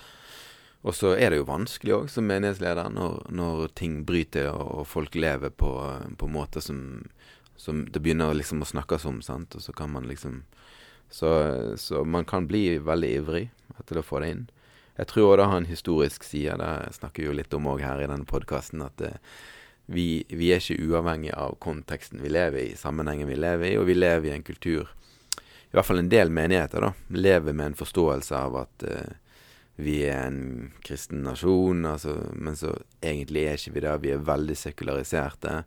Og 0.80 0.96
så 0.96 1.12
er 1.12 1.30
det 1.30 1.40
jo 1.42 1.48
vanskelig 1.48 1.92
òg 1.96 2.06
som 2.12 2.28
menighetsleder 2.28 2.88
når, 2.94 3.18
når 3.36 3.66
ting 3.76 4.00
bryter 4.08 4.48
og, 4.48 4.86
folk 4.88 5.14
lever 5.18 5.52
på, 5.52 5.72
på 6.16 6.28
måter 6.30 6.64
som, 6.64 6.80
som 7.60 7.84
det 7.84 8.00
begynner 8.00 8.32
liksom 8.36 8.64
å 8.64 8.70
snakkes 8.70 9.04
om. 9.10 9.20
Sant? 9.24 9.58
Og 9.58 9.64
så 9.64 9.76
kan 9.76 9.92
man 9.92 10.08
liksom 10.08 10.42
så, 11.10 11.30
så 11.76 12.04
man 12.04 12.24
kan 12.24 12.46
bli 12.46 12.78
veldig 12.78 13.12
ivrig 13.18 13.44
etter 13.80 14.00
å 14.00 14.06
få 14.06 14.22
det 14.22 14.32
inn. 14.32 14.44
Jeg 15.00 15.08
tror 15.10 15.36
det 15.36 15.48
har 15.50 15.60
en 15.60 15.68
historisk 15.68 16.24
side. 16.24 16.56
Det 16.60 16.96
snakker 16.96 17.24
vi 17.24 17.28
jo 17.28 17.36
litt 17.36 17.54
om 17.56 17.68
òg 17.72 17.82
her 17.84 18.00
i 18.00 18.08
denne 18.08 18.28
podkasten. 18.28 18.84
At 18.84 18.96
det, 19.00 19.14
vi, 19.90 20.22
vi 20.28 20.52
er 20.54 20.62
ikke 20.62 20.78
uavhengig 20.86 21.32
av 21.34 21.56
konteksten 21.62 22.22
vi 22.22 22.30
lever 22.30 22.62
i, 22.62 22.76
sammenhengen 22.78 23.28
vi 23.28 23.38
lever 23.40 23.72
i, 23.72 23.78
og 23.80 23.88
vi 23.88 23.96
lever 23.98 24.30
i 24.30 24.34
en 24.36 24.46
kultur 24.46 24.86
I 24.86 25.74
hvert 25.74 25.88
fall 25.88 26.02
en 26.02 26.12
del 26.12 26.30
menigheter 26.30 26.84
da, 26.84 26.92
lever 27.10 27.56
med 27.56 27.72
en 27.72 27.78
forståelse 27.78 28.38
av 28.38 28.58
at 28.62 28.84
eh, 28.86 29.16
vi 29.80 29.96
er 30.08 30.26
en 30.26 30.70
kristen 30.86 31.24
nasjon, 31.24 31.84
altså, 31.88 32.16
men 32.34 32.56
så 32.58 32.74
egentlig 33.02 33.46
er 33.46 33.58
ikke 33.58 33.74
vi 33.76 33.82
det. 33.84 33.96
Vi 34.04 34.12
er 34.14 34.28
veldig 34.28 34.56
sekulariserte. 34.58 35.62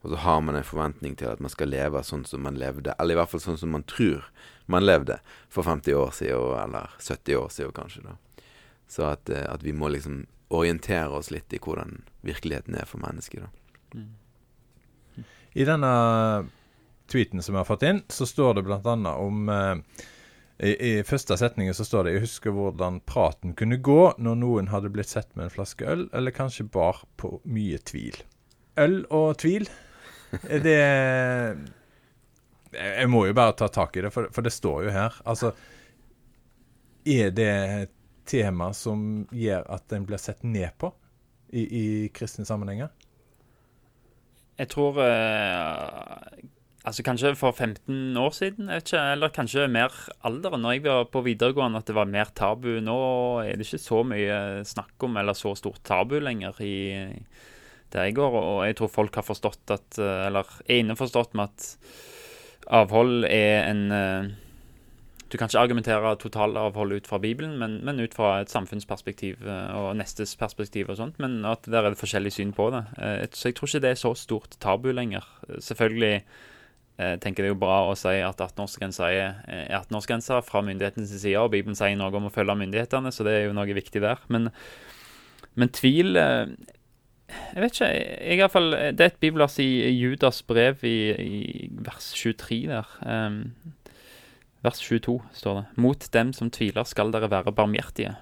Og 0.00 0.14
så 0.14 0.20
har 0.24 0.40
man 0.40 0.56
en 0.56 0.64
forventning 0.64 1.16
til 1.20 1.28
at 1.28 1.42
man 1.44 1.52
skal 1.52 1.68
leve 1.68 2.00
sånn 2.06 2.24
som 2.24 2.44
man 2.46 2.56
levde, 2.60 2.94
eller 2.96 3.14
i 3.14 3.20
hvert 3.20 3.32
fall 3.32 3.42
sånn 3.44 3.58
som 3.60 3.74
man 3.74 3.84
tror 3.84 4.24
man 4.70 4.86
levde 4.86 5.18
for 5.52 5.66
50 5.66 5.96
år 5.98 6.14
siden, 6.16 6.54
eller 6.62 6.94
70 6.96 7.36
år 7.36 7.50
siden 7.52 7.74
kanskje. 7.76 8.04
da. 8.06 8.44
Så 8.88 9.04
at, 9.10 9.28
eh, 9.28 9.44
at 9.44 9.62
vi 9.62 9.74
må 9.76 9.90
liksom 9.92 10.24
orientere 10.50 11.12
oss 11.14 11.30
litt 11.30 11.52
i 11.52 11.60
hvordan 11.62 12.00
virkeligheten 12.26 12.74
er 12.74 12.88
for 12.88 13.02
mennesker. 13.02 13.44
da. 13.46 14.00
I 15.52 15.66
denne 15.66 15.92
tweeten 17.10 17.42
som 17.42 17.54
jeg 17.54 17.60
har 17.60 17.68
fått 17.68 17.86
inn, 17.86 18.02
så 18.08 18.26
står 18.26 18.54
det 18.54 18.64
bl.a. 18.66 19.14
om 19.18 19.48
eh, 19.48 20.04
i, 20.60 20.98
I 20.98 21.04
første 21.08 21.36
setningen 21.40 21.74
så 21.76 21.86
står 21.88 22.04
det 22.04 22.14
Jeg 22.14 22.24
husker 22.26 22.52
hvordan 22.52 23.00
praten 23.08 23.54
kunne 23.56 23.80
gå 23.80 24.12
når 24.20 24.40
noen 24.42 24.68
hadde 24.72 24.92
blitt 24.92 25.08
sett 25.08 25.30
med 25.34 25.46
en 25.46 25.54
flaske 25.54 25.86
øl, 25.88 26.08
eller 26.12 26.36
kanskje 26.36 26.68
bar 26.68 27.00
på 27.20 27.38
mye 27.48 27.80
tvil. 27.88 28.18
Øl 28.80 29.02
og 29.08 29.38
tvil, 29.40 29.68
det 30.66 30.76
Jeg 32.76 33.08
må 33.10 33.24
jo 33.26 33.34
bare 33.36 33.56
ta 33.56 33.70
tak 33.72 33.96
i 33.96 34.04
det, 34.04 34.12
for, 34.14 34.28
for 34.34 34.46
det 34.46 34.52
står 34.54 34.84
jo 34.86 34.94
her. 34.94 35.16
Altså 35.24 35.54
Er 37.08 37.32
det 37.32 37.52
et 37.80 37.96
tema 38.28 38.70
som 38.76 39.26
gjør 39.32 39.64
at 39.74 39.92
en 39.96 40.04
blir 40.06 40.20
sett 40.20 40.44
ned 40.44 40.76
på 40.78 40.92
i, 41.50 41.64
i 41.64 41.84
kristne 42.14 42.44
sammenhenger? 42.46 42.92
Jeg 44.60 44.68
tror 44.74 45.00
eh, 45.02 46.44
Altså 46.80 47.04
Kanskje 47.04 47.34
for 47.36 47.52
15 47.52 48.16
år 48.16 48.32
siden, 48.32 48.70
ikke, 48.72 49.00
eller 49.12 49.28
kanskje 49.28 49.66
mer 49.68 49.92
alder. 50.24 50.56
Når 50.56 50.72
jeg 50.72 50.84
var 50.86 51.10
på 51.12 51.20
videregående, 51.26 51.82
at 51.82 51.86
det 51.90 51.94
var 51.94 52.08
mer 52.08 52.30
tabu. 52.34 52.72
Nå 52.80 52.98
er 53.44 53.58
det 53.60 53.66
ikke 53.66 53.82
så 53.82 54.00
mye 54.06 54.38
snakk 54.64 55.04
om, 55.04 55.18
eller 55.20 55.36
så 55.36 55.52
stort 55.58 55.82
tabu 55.84 56.16
lenger 56.24 56.56
i 56.64 56.76
der 57.92 58.08
jeg 58.08 58.16
går. 58.18 58.36
Og 58.38 58.60
jeg 58.66 58.78
tror 58.78 58.92
folk 58.92 59.18
har 59.18 59.26
forstått 59.26 59.74
at 59.74 59.98
eh, 59.98 60.26
Eller 60.28 60.46
er 60.66 60.80
innforstått 60.80 61.34
med 61.38 61.50
at 61.50 61.66
avhold 62.80 63.26
er 63.28 63.66
en 63.70 63.82
eh, 63.92 64.30
Du 65.30 65.36
kan 65.38 65.46
ikke 65.46 65.62
argumentere 65.62 66.16
totalavhold 66.18 66.92
ut 66.92 67.06
fra 67.06 67.18
Bibelen, 67.22 67.58
men, 67.58 67.76
men 67.86 68.00
ut 68.00 68.14
fra 68.14 68.40
et 68.40 68.50
samfunnsperspektiv 68.50 69.44
eh, 69.46 69.74
og 69.78 69.92
nestes 70.00 70.34
perspektiv 70.36 70.90
og 70.90 70.98
sånt. 70.98 71.20
Men 71.22 71.44
at 71.46 71.68
der 71.70 71.84
er 71.84 71.92
det 71.92 72.00
forskjellig 72.00 72.32
syn 72.34 72.54
på 72.56 72.70
det. 72.74 72.86
Så 73.34 73.50
jeg 73.50 73.58
tror 73.58 73.70
ikke 73.70 73.84
det 73.84 73.92
er 73.92 74.00
så 74.00 74.14
stort 74.18 74.56
tabu 74.58 74.90
lenger. 74.90 75.28
Selvfølgelig 75.60 76.24
tenker 77.22 77.44
det 77.44 77.50
er 77.50 77.54
jo 77.54 77.60
bra 77.62 77.78
å 77.88 77.94
si 77.98 78.12
at 78.24 78.42
18-årsgrensa 78.42 79.08
er 79.14 79.38
er 79.48 79.78
18-årsgrensa 79.78 80.40
fra 80.44 80.62
myndighetenes 80.66 81.12
side, 81.14 81.38
og 81.40 81.52
Bibelen 81.54 81.78
sier 81.78 81.96
noe 81.98 82.12
om 82.16 82.28
å 82.28 82.34
følge 82.34 82.58
myndighetene, 82.60 83.12
så 83.14 83.26
det 83.26 83.36
er 83.36 83.48
jo 83.48 83.56
noe 83.56 83.76
viktig 83.76 84.02
der. 84.04 84.22
Men, 84.28 84.50
men 85.54 85.72
tvil 85.74 86.18
eh, 86.20 86.54
Jeg 87.30 87.62
vet 87.62 87.76
ikke. 87.76 87.90
Jeg, 87.94 88.34
i 88.34 88.40
hvert 88.40 88.54
fall, 88.54 88.72
det 88.74 89.04
er 89.04 89.12
et 89.12 89.20
bibelvers 89.22 89.58
i 89.62 89.68
Judas 89.94 90.42
brev 90.42 90.82
i, 90.86 90.96
i 91.14 91.68
vers 91.86 92.10
23 92.18 92.64
der. 92.72 92.96
Um, 93.06 93.44
vers 94.66 94.80
22 94.82 95.20
står 95.38 95.60
det. 95.60 95.64
Mot 95.80 96.08
dem 96.12 96.32
som 96.34 96.50
tviler, 96.50 96.88
skal 96.90 97.14
dere 97.14 97.30
være 97.30 97.54
barmhjertige. 97.54 98.16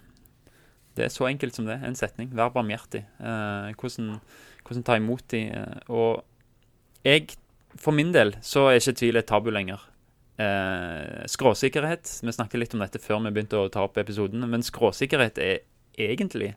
Det 0.98 1.06
er 1.06 1.14
så 1.14 1.28
enkelt 1.30 1.56
som 1.56 1.64
det. 1.70 1.78
En 1.86 1.96
setning. 1.96 2.28
Vær 2.36 2.52
barmhjertig. 2.52 3.04
Uh, 3.16 3.72
hvordan, 3.80 4.18
hvordan 4.66 4.84
ta 4.84 4.98
imot 5.00 5.24
de. 5.32 5.44
Uh, 5.56 5.94
og 5.94 6.24
jeg, 7.06 7.38
for 7.76 7.92
min 7.92 8.12
del, 8.14 8.34
så 8.42 8.68
er 8.70 8.78
ikke 8.80 8.96
tvil 9.02 9.16
et 9.20 9.26
tabu 9.28 9.50
lenger. 9.50 9.82
Eh, 10.38 11.24
skråsikkerhet 11.26 12.20
Vi 12.22 12.30
snakket 12.32 12.60
litt 12.62 12.74
om 12.76 12.80
dette 12.84 13.00
før 13.02 13.18
vi 13.24 13.32
begynte 13.34 13.58
å 13.58 13.68
ta 13.74 13.82
opp 13.82 13.98
episoden, 13.98 14.44
men 14.48 14.62
skråsikkerhet 14.62 15.38
er 15.42 15.58
egentlig 15.98 16.52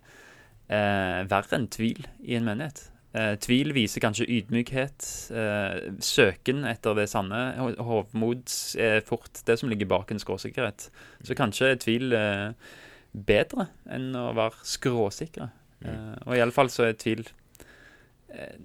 eh, 0.69 1.21
verre 1.27 1.57
enn 1.57 1.67
tvil 1.73 2.05
i 2.21 2.35
en 2.37 2.45
menighet. 2.45 2.83
Eh, 3.17 3.33
tvil 3.43 3.73
viser 3.75 3.99
kanskje 4.05 4.27
ydmykhet, 4.37 5.07
eh, 5.35 5.79
søken 5.99 6.61
etter 6.69 6.95
det 6.95 7.09
sanne. 7.11 7.41
Ho- 7.57 7.73
Hovmod 7.89 8.45
er 8.79 9.01
fort 9.03 9.41
det 9.49 9.57
som 9.59 9.67
ligger 9.69 9.89
bak 9.91 10.11
en 10.13 10.21
skråsikkerhet. 10.21 10.87
Så 11.27 11.35
kanskje 11.35 11.73
er 11.73 11.81
tvil 11.81 12.13
eh, 12.15 12.53
bedre 13.11 13.67
enn 13.91 14.13
å 14.15 14.29
være 14.37 14.61
skråsikre. 14.63 15.49
Eh, 15.83 16.15
og 16.27 16.37
iallfall 16.37 16.69
så 16.71 16.85
er 16.87 16.95
tvil 17.01 17.25
eh, 18.29 18.55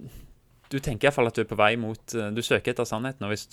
Du 0.71 0.79
tenker 0.83 1.07
iallfall 1.07 1.29
at 1.29 1.37
du 1.37 1.43
er 1.43 1.49
på 1.49 1.59
vei 1.59 1.73
mot 1.79 2.15
eh, 2.15 2.29
Du 2.35 2.43
søker 2.45 2.73
etter 2.73 2.87
sannheten, 2.87 3.27
og 3.27 3.33
hvis, 3.33 3.47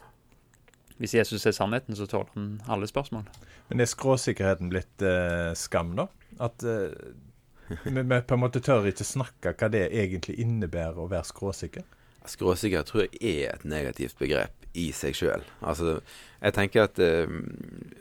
hvis 0.98 1.16
Jesus 1.20 1.46
er 1.46 1.56
sannheten, 1.56 1.96
så 1.98 2.08
tåler 2.10 2.32
han 2.34 2.48
alle 2.70 2.88
spørsmål. 2.90 3.28
Men 3.70 3.80
er 3.82 3.90
skråsikkerheten 3.90 4.72
blitt 4.72 5.04
eh, 5.04 5.52
skam, 5.58 5.94
da? 5.98 6.08
At 6.42 6.66
eh, 6.66 6.90
vi, 7.84 7.94
vi 8.02 8.20
på 8.20 8.36
en 8.36 8.42
måte 8.42 8.62
tør 8.64 8.90
ikke 8.90 9.06
snakke 9.06 9.54
hva 9.56 9.70
det 9.72 9.86
egentlig 9.90 10.36
innebærer 10.42 11.00
å 11.00 11.08
være 11.12 11.30
skråsikker? 11.30 11.86
Skråsikker 12.28 12.84
tror 12.88 13.04
jeg 13.04 13.44
er 13.44 13.54
et 13.54 13.66
negativt 13.68 14.16
begrep 14.20 14.64
i 14.80 14.88
seg 14.96 15.16
sjøl. 15.16 15.44
Altså, 15.62 15.98
jeg 16.40 16.56
tenker 16.56 16.88
at, 16.88 17.00
eh, 17.02 17.30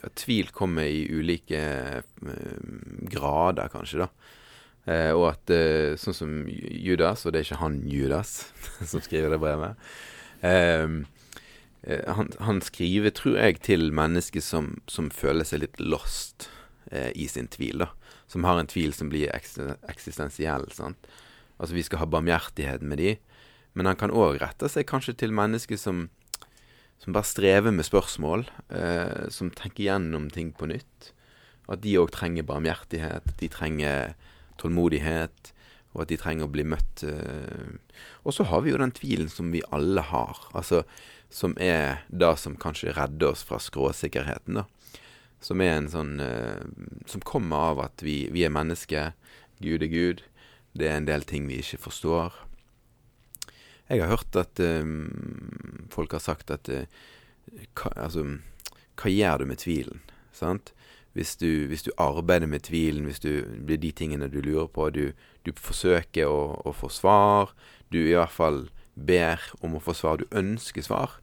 at 0.04 0.15
tvil 0.19 0.49
kommer 0.56 0.88
i 0.89 1.06
ulike 1.12 1.60
eh, 1.60 2.71
grader, 3.13 3.69
kanskje, 3.73 4.06
da. 4.06 4.39
Eh, 4.84 5.12
og 5.15 5.30
at 5.30 5.54
eh, 5.54 5.96
sånn 6.00 6.17
som 6.17 6.32
Judas, 6.50 7.24
og 7.24 7.32
det 7.32 7.39
er 7.39 7.48
ikke 7.48 7.62
han 7.62 7.78
Judas 7.88 8.34
som 8.91 9.00
skriver 9.00 9.32
det 9.32 9.39
brevet 9.39 9.80
eh, 10.43 10.98
eh, 11.88 12.10
han, 12.17 12.34
han 12.43 12.60
skriver, 12.60 13.13
tror 13.15 13.38
jeg, 13.39 13.62
til 13.63 13.93
mennesker 13.96 14.43
som, 14.43 14.74
som 14.91 15.08
føler 15.08 15.48
seg 15.48 15.63
litt 15.63 15.80
lost 15.80 16.50
eh, 16.91 17.12
i 17.15 17.30
sin 17.32 17.48
tvil, 17.48 17.86
da. 17.86 17.93
Som 18.28 18.43
har 18.48 18.60
en 18.60 18.67
tvil 18.67 18.91
som 18.96 19.12
blir 19.12 19.32
eksistensiell, 19.32 20.67
sant. 20.76 21.08
Altså 21.60 21.78
vi 21.78 21.86
skal 21.86 22.02
ha 22.02 22.10
barmhjertighet 22.10 22.84
med 22.84 23.00
de. 23.00 23.15
Men 23.78 23.89
han 23.89 23.98
kan 24.00 24.13
òg 24.13 24.39
rette 24.41 24.69
seg 24.69 24.88
kanskje 24.89 25.15
til 25.22 25.34
mennesker 25.36 25.80
som, 25.80 26.08
som 27.02 27.15
bare 27.15 27.30
strever 27.30 27.74
med 27.74 27.88
spørsmål. 27.88 28.48
Eh, 28.74 29.30
som 29.34 29.52
tenker 29.54 29.88
gjennom 29.88 30.30
ting 30.34 30.52
på 30.56 30.69
nytt. 30.72 31.13
At 31.72 31.84
de 31.86 31.96
òg 32.02 32.12
trenger 32.15 32.48
barmhjertighet. 32.48 33.36
De 33.39 33.50
trenger 33.54 34.15
tålmodighet. 34.62 35.54
Og 35.94 36.04
at 36.04 36.10
de 36.10 36.18
trenger 36.18 36.48
å 36.48 36.54
bli 36.54 36.63
møtt. 36.66 37.04
Eh. 37.06 37.74
Og 38.26 38.34
så 38.34 38.48
har 38.50 38.63
vi 38.66 38.72
jo 38.72 38.80
den 38.82 38.96
tvilen 38.96 39.30
som 39.30 39.52
vi 39.54 39.62
alle 39.70 40.02
har. 40.02 40.39
Altså 40.58 40.82
som 41.34 41.56
er 41.58 42.04
det 42.13 42.36
som 42.38 42.56
kanskje 42.62 42.94
redder 42.94 43.34
oss 43.34 43.42
fra 43.46 43.58
skråsikkerheten, 43.62 44.62
da. 44.62 44.68
Som 45.44 45.62
er 45.66 45.74
en 45.76 45.89
sånn 45.92 46.20
eh, 46.24 46.62
Som 47.10 47.24
kommer 47.26 47.74
av 47.74 47.82
at 47.84 48.04
vi, 48.06 48.30
vi 48.32 48.46
er 48.46 48.54
mennesker. 48.54 49.12
Gud 49.60 49.84
er 49.84 49.92
Gud. 49.92 50.22
Det 50.78 50.88
er 50.88 51.00
en 51.00 51.10
del 51.10 51.26
ting 51.28 51.50
vi 51.50 51.60
ikke 51.62 51.82
forstår. 51.89 52.38
Jeg 53.89 54.00
har 54.00 54.13
hørt 54.13 54.38
at 54.39 54.62
um, 54.63 55.89
folk 55.92 56.16
har 56.16 56.24
sagt 56.24 56.54
at 56.54 56.70
uh, 56.72 56.86
hva, 57.76 57.92
Altså, 58.06 58.24
hva 58.98 59.12
gjør 59.12 59.44
du 59.44 59.50
med 59.50 59.60
tvilen? 59.62 60.00
Sant? 60.34 60.72
Hvis 61.13 61.36
du, 61.38 61.67
hvis 61.69 61.86
du, 61.86 61.91
arbeider 62.02 62.49
med 62.49 62.65
tvilen, 62.65 63.06
hvis 63.06 63.21
du 63.21 63.45
blir 63.65 63.78
de 63.78 63.91
tingene 63.93 64.32
du 64.34 64.39
lurer 64.41 64.67
på 64.67 64.89
Du, 64.89 65.13
du 65.45 65.52
forsøker 65.54 66.26
å, 66.26 66.62
å, 66.65 66.73
få 66.73 66.89
svar. 66.89 67.54
Du 67.93 67.99
i 68.02 68.15
hvert 68.15 68.34
fall 68.34 68.63
ber 68.95 69.41
om 69.62 69.78
å 69.78 69.84
få 69.84 69.93
svar. 69.93 70.17
Du 70.17 70.26
ønsker 70.32 70.82
svar. 70.82 71.19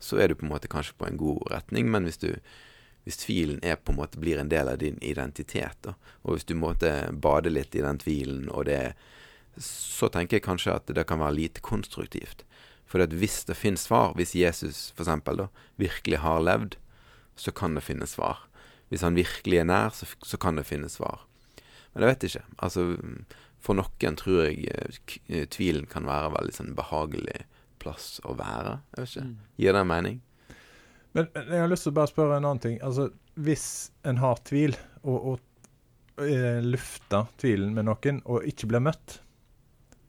Så 0.00 0.20
er 0.20 0.28
du 0.28 0.34
på 0.36 0.44
en 0.44 0.52
måte 0.52 0.68
kanskje 0.68 0.96
på 0.98 1.08
en 1.08 1.16
god 1.20 1.40
retning. 1.52 1.88
Men 1.88 2.04
hvis, 2.04 2.20
du, 2.20 2.36
hvis 3.08 3.22
tvilen 3.24 3.64
er 3.64 3.80
på 3.80 3.94
en 3.94 4.00
måte 4.02 4.20
blir 4.20 4.40
en 4.40 4.52
del 4.52 4.68
av 4.68 4.80
din 4.80 5.00
identitet, 5.00 5.80
da, 5.88 5.96
og 6.22 6.36
hvis 6.36 6.48
du 6.48 6.54
måtte 6.56 6.92
bade 7.12 7.52
litt 7.52 7.74
i 7.76 7.84
den 7.84 8.00
tvilen, 8.00 8.48
og 8.52 8.68
det 8.68 8.92
så 9.60 10.08
tenker 10.12 10.38
jeg 10.38 10.46
kanskje 10.46 10.76
at 10.76 10.92
det 10.94 11.06
kan 11.08 11.20
være 11.20 11.36
lite 11.36 11.64
konstruktivt. 11.64 12.44
For 12.90 13.02
hvis 13.06 13.42
det 13.46 13.58
finnes 13.58 13.86
svar, 13.86 14.14
hvis 14.18 14.34
Jesus 14.34 14.90
for 14.94 15.04
eksempel 15.04 15.44
da, 15.44 15.48
virkelig 15.78 16.22
har 16.24 16.42
levd, 16.42 16.76
så 17.38 17.52
kan 17.54 17.76
det 17.76 17.84
finnes 17.86 18.16
svar. 18.16 18.42
Hvis 18.90 19.04
han 19.06 19.18
virkelig 19.18 19.60
er 19.60 19.68
nær, 19.70 19.94
så, 19.94 20.08
så 20.26 20.38
kan 20.40 20.58
det 20.58 20.66
finnes 20.68 20.98
svar. 20.98 21.22
Men 21.92 22.04
jeg 22.04 22.12
vet 22.12 22.26
ikke. 22.28 22.42
Altså, 22.66 22.86
for 23.62 23.78
noen 23.78 24.18
tror 24.18 24.42
jeg 24.48 24.66
eh, 24.70 25.46
tvilen 25.50 25.86
kan 25.90 26.08
være 26.08 26.34
veldig 26.36 26.56
sånn 26.56 26.74
behagelig 26.78 27.44
plass 27.80 28.18
å 28.26 28.34
være. 28.38 28.80
Jeg 28.92 29.04
vet 29.04 29.14
ikke. 29.14 29.28
Mm. 29.30 29.38
Gir 29.62 29.76
det 29.76 29.84
en 29.84 29.90
mening? 29.94 30.20
Men 31.16 31.32
jeg 31.34 31.62
har 31.62 31.70
lyst 31.70 31.86
til 31.86 31.94
å 31.94 31.98
bare 31.98 32.12
spørre 32.12 32.36
en 32.38 32.50
annen 32.50 32.62
ting. 32.62 32.76
Altså, 32.86 33.08
Hvis 33.40 33.66
en 34.06 34.20
har 34.22 34.42
tvil, 34.46 34.76
og, 35.02 35.16
og, 35.16 35.74
og 36.18 36.28
eh, 36.28 36.60
lufter 36.66 37.30
tvilen 37.40 37.74
med 37.74 37.88
noen, 37.88 38.22
og 38.26 38.46
ikke 38.46 38.70
blir 38.70 38.84
møtt, 38.84 39.20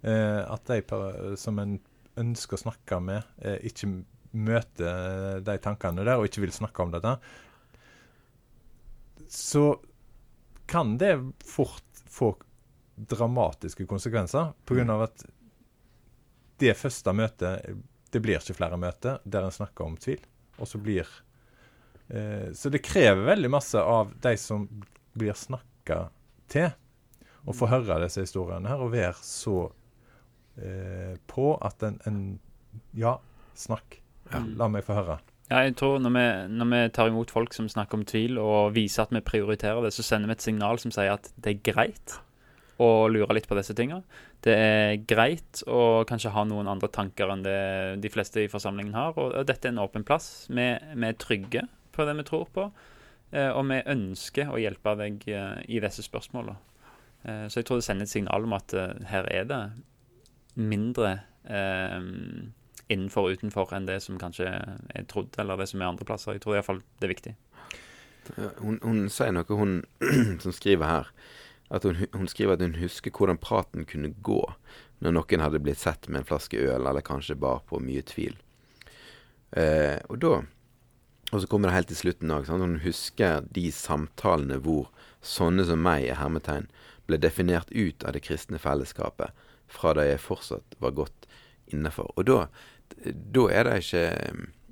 Eh, 0.02 0.42
at 0.54 0.66
de 0.66 1.36
som 1.38 1.60
en 1.62 1.78
ønsker 2.18 2.58
å 2.58 2.64
snakke 2.64 2.98
med, 3.04 3.22
eh, 3.46 3.60
ikke 3.70 3.90
møter 4.32 5.42
de 5.44 5.58
tankene 5.62 6.06
der 6.08 6.18
og 6.18 6.26
ikke 6.26 6.42
vil 6.42 6.54
snakke 6.56 6.82
om 6.82 6.94
dette, 6.94 7.18
så 9.32 9.80
kan 10.66 10.98
det 10.98 11.32
fort 11.46 11.84
få 12.10 12.36
dramatiske 12.96 13.86
konsekvenser. 13.86 14.52
Pga. 14.66 15.04
At 15.04 15.24
det 16.60 16.74
første 16.78 17.14
møtet 17.16 17.80
Det 18.12 18.20
blir 18.20 18.42
ikke 18.42 18.58
flere 18.58 18.78
møter 18.78 19.22
der 19.24 19.48
en 19.48 19.56
snakker 19.56 19.88
om 19.88 19.96
tvil. 19.96 20.20
Og 20.60 20.68
så 20.68 20.82
blir 20.84 21.08
eh, 22.12 22.52
Så 22.52 22.70
det 22.70 22.84
krever 22.84 23.24
veldig 23.32 23.52
masse 23.52 23.80
av 23.80 24.12
de 24.20 24.36
som 24.38 24.68
blir 25.16 25.34
snakka 25.34 26.10
til, 26.52 26.70
å 27.48 27.56
få 27.56 27.72
høre 27.72 28.02
disse 28.04 28.26
historiene 28.28 28.68
her 28.68 28.84
og 28.84 28.92
være 28.92 29.16
så 29.24 29.56
eh, 30.60 31.16
på 31.32 31.54
at 31.56 31.88
en, 31.88 32.02
en, 32.06 32.22
Ja, 32.92 33.16
snakk. 33.56 34.02
Ja. 34.32 34.44
La 34.60 34.68
meg 34.72 34.84
få 34.84 35.00
høre. 35.00 35.22
Ja, 35.52 35.66
jeg 35.68 35.76
tror 35.76 35.98
når 36.00 36.14
vi, 36.16 36.26
når 36.56 36.68
vi, 36.72 36.82
tar 36.96 37.10
imot 37.12 37.32
folk 37.34 37.52
som 37.52 37.68
snakker 37.68 38.00
om 38.00 38.06
tvil, 38.08 38.38
og 38.40 38.72
viser 38.72 39.04
at 39.04 39.12
vi 39.12 39.20
prioriterer 39.20 39.84
det, 39.84 39.92
så 39.92 40.06
sender 40.08 40.32
vi 40.32 40.38
et 40.38 40.46
signal 40.46 40.80
som 40.80 40.94
sier 40.96 41.12
at 41.12 41.28
det 41.36 41.52
er 41.52 41.66
greit 41.74 42.14
å 42.82 43.10
lure 43.12 43.36
litt 43.36 43.50
på 43.50 43.58
disse 43.60 43.76
tingene. 43.76 44.06
Det 44.42 44.54
er 44.56 45.02
greit 45.10 45.60
å 45.68 46.06
kanskje 46.08 46.32
ha 46.34 46.46
noen 46.48 46.72
andre 46.72 46.88
tanker 46.90 47.34
enn 47.34 47.44
det 47.44 47.58
de 48.02 48.12
fleste 48.14 48.46
i 48.46 48.50
forsamlingen 48.50 48.96
har. 48.96 49.20
Og 49.20 49.44
dette 49.46 49.68
er 49.68 49.76
en 49.76 49.84
åpen 49.84 50.08
plass. 50.08 50.48
Vi, 50.48 50.70
vi 50.72 51.10
er 51.10 51.20
trygge 51.20 51.66
på 51.92 52.08
det 52.08 52.16
vi 52.22 52.26
tror 52.32 52.48
på. 52.56 52.70
Eh, 53.36 53.52
og 53.52 53.68
vi 53.68 53.84
ønsker 53.92 54.50
å 54.50 54.60
hjelpe 54.62 54.96
deg 55.04 55.28
eh, 55.30 55.60
i 55.68 55.84
disse 55.84 56.08
spørsmålene. 56.08 56.56
Eh, 57.28 57.46
så 57.52 57.60
jeg 57.60 57.68
tror 57.68 57.84
det 57.84 57.90
sender 57.90 58.08
et 58.08 58.16
signal 58.16 58.48
om 58.48 58.56
at 58.56 58.74
her 59.12 59.30
er 59.36 59.52
det 59.52 59.62
mindre 60.56 61.18
eh, 61.44 62.00
innenfor 62.92 63.28
og 63.28 63.40
utenfor 63.40 63.72
enn 63.76 63.88
det 63.88 64.02
som 64.04 64.20
kanskje 64.22 64.50
er 64.52 65.08
trodd, 65.10 65.32
eller 65.42 65.60
det 65.60 65.70
som 65.72 65.82
er 65.82 65.92
andre 65.92 66.08
plasser. 66.08 66.36
Jeg 66.36 66.44
tror 66.46 66.58
iallfall 66.58 66.84
det 67.00 67.08
er 67.08 67.14
viktig. 67.14 67.36
Hun, 68.62 68.78
hun 68.84 69.06
sier 69.12 69.34
noe, 69.34 69.58
hun 69.58 69.82
som 70.44 70.56
skriver 70.56 70.88
her. 70.88 71.12
At 71.72 71.88
hun, 71.88 72.04
hun, 72.12 72.28
skriver 72.28 72.58
at 72.58 72.64
hun 72.66 72.76
husker 72.82 73.14
hvordan 73.16 73.40
praten 73.40 73.88
kunne 73.88 74.12
gå 74.24 74.42
når 75.02 75.16
noen 75.16 75.44
hadde 75.44 75.62
blitt 75.64 75.80
sett 75.82 76.10
med 76.10 76.22
en 76.22 76.28
flaske 76.28 76.60
øl, 76.60 76.84
eller 76.86 77.06
kanskje 77.06 77.40
bar 77.40 77.64
på 77.70 77.80
mye 77.82 78.04
tvil. 78.06 78.36
Eh, 79.58 80.00
og 80.10 80.20
da 80.24 80.42
Og 81.32 81.40
så 81.42 81.48
kommer 81.48 81.70
det 81.70 81.76
helt 81.76 81.88
til 81.88 81.96
slutten 81.96 82.32
òg. 82.36 82.50
Hun 82.52 82.82
husker 82.84 83.46
de 83.56 83.70
samtalene 83.72 84.58
hvor 84.60 84.90
sånne 85.24 85.64
som 85.64 85.80
meg, 85.80 86.04
i 86.04 86.18
hermetegn, 86.20 86.68
ble 87.08 87.16
definert 87.24 87.72
ut 87.72 88.04
av 88.04 88.18
det 88.18 88.24
kristne 88.26 88.60
fellesskapet 88.60 89.32
fra 89.72 89.94
da 89.96 90.04
jeg 90.04 90.20
fortsatt 90.20 90.76
var 90.84 90.92
godt 90.98 91.30
innafor. 91.72 92.12
Og 92.20 92.28
da, 92.28 92.40
da, 93.06 93.46
er 93.52 93.68
det 93.68 93.78
ikke 93.84 94.06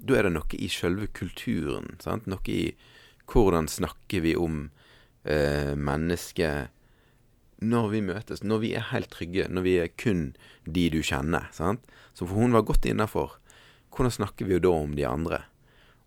Da 0.10 0.18
er 0.18 0.28
det 0.28 0.34
noe 0.36 0.58
i 0.58 0.70
sjølve 0.72 1.10
kulturen. 1.16 1.96
Sant? 2.04 2.28
Noe 2.30 2.44
i 2.50 2.74
hvordan 3.30 3.68
snakker 3.70 4.24
vi 4.26 4.34
om 4.40 4.70
eh, 5.24 5.76
mennesket 5.78 6.76
når 7.60 7.90
vi 7.92 8.00
møtes, 8.08 8.42
når 8.42 8.62
vi 8.64 8.70
er 8.80 8.88
helt 8.94 9.12
trygge, 9.12 9.50
når 9.52 9.66
vi 9.66 9.74
er 9.84 9.92
kun 10.00 10.30
de 10.64 10.86
du 10.90 11.02
kjenner. 11.04 11.50
Sant? 11.54 11.84
Så 12.16 12.24
for 12.24 12.40
hun 12.40 12.56
var 12.56 12.64
godt 12.66 12.88
innafor. 12.88 13.36
Hvordan 13.92 14.16
snakker 14.16 14.48
vi 14.48 14.56
jo 14.56 14.64
da 14.64 14.72
om 14.72 14.96
de 14.96 15.06
andre? 15.06 15.44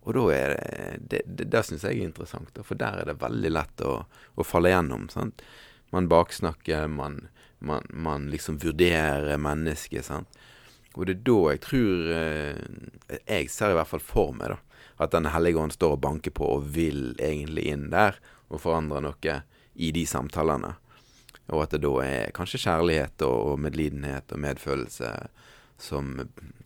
Og 0.03 0.17
da 0.17 0.23
er 0.35 0.57
Det, 0.99 1.21
det, 1.25 1.47
det 1.53 1.61
syns 1.63 1.85
jeg 1.85 2.01
er 2.01 2.09
interessant, 2.09 2.57
for 2.65 2.75
der 2.75 3.03
er 3.03 3.05
det 3.07 3.21
veldig 3.21 3.53
lett 3.53 3.85
å, 3.85 4.01
å 4.35 4.43
falle 4.43 4.73
gjennom. 4.73 5.07
Sant? 5.13 5.45
Man 5.93 6.09
baksnakker, 6.09 6.89
man 6.89 7.21
man, 7.63 7.85
man 7.89 8.29
liksom 8.29 8.57
vurderer 8.57 9.37
mennesket. 9.37 10.05
sant? 10.05 10.27
Og 10.93 11.07
det 11.07 11.15
er 11.17 11.23
da 11.25 11.37
jeg 11.53 11.61
tror 11.63 12.11
eh, 12.13 13.19
Jeg 13.25 13.49
ser 13.49 13.73
i 13.73 13.77
hvert 13.77 13.89
fall 13.89 14.03
for 14.03 14.35
meg 14.37 14.53
da, 14.53 14.59
at 15.01 15.15
Den 15.15 15.31
hellige 15.33 15.59
ånd 15.59 15.73
står 15.73 15.97
og 15.97 16.03
banker 16.05 16.33
på 16.35 16.47
og 16.57 16.69
vil 16.75 17.15
egentlig 17.17 17.65
inn 17.71 17.89
der 17.93 18.19
og 18.53 18.61
forandre 18.61 19.01
noe 19.01 19.37
i 19.73 19.89
de 19.89 20.03
samtalene. 20.05 20.75
Og 21.49 21.63
at 21.63 21.71
det 21.73 21.81
da 21.81 21.93
er 22.03 22.33
kanskje 22.35 22.61
kjærlighet 22.61 23.23
og, 23.25 23.57
medlidenhet 23.59 24.29
og 24.29 24.43
medfølelse 24.43 25.09
som 25.81 26.13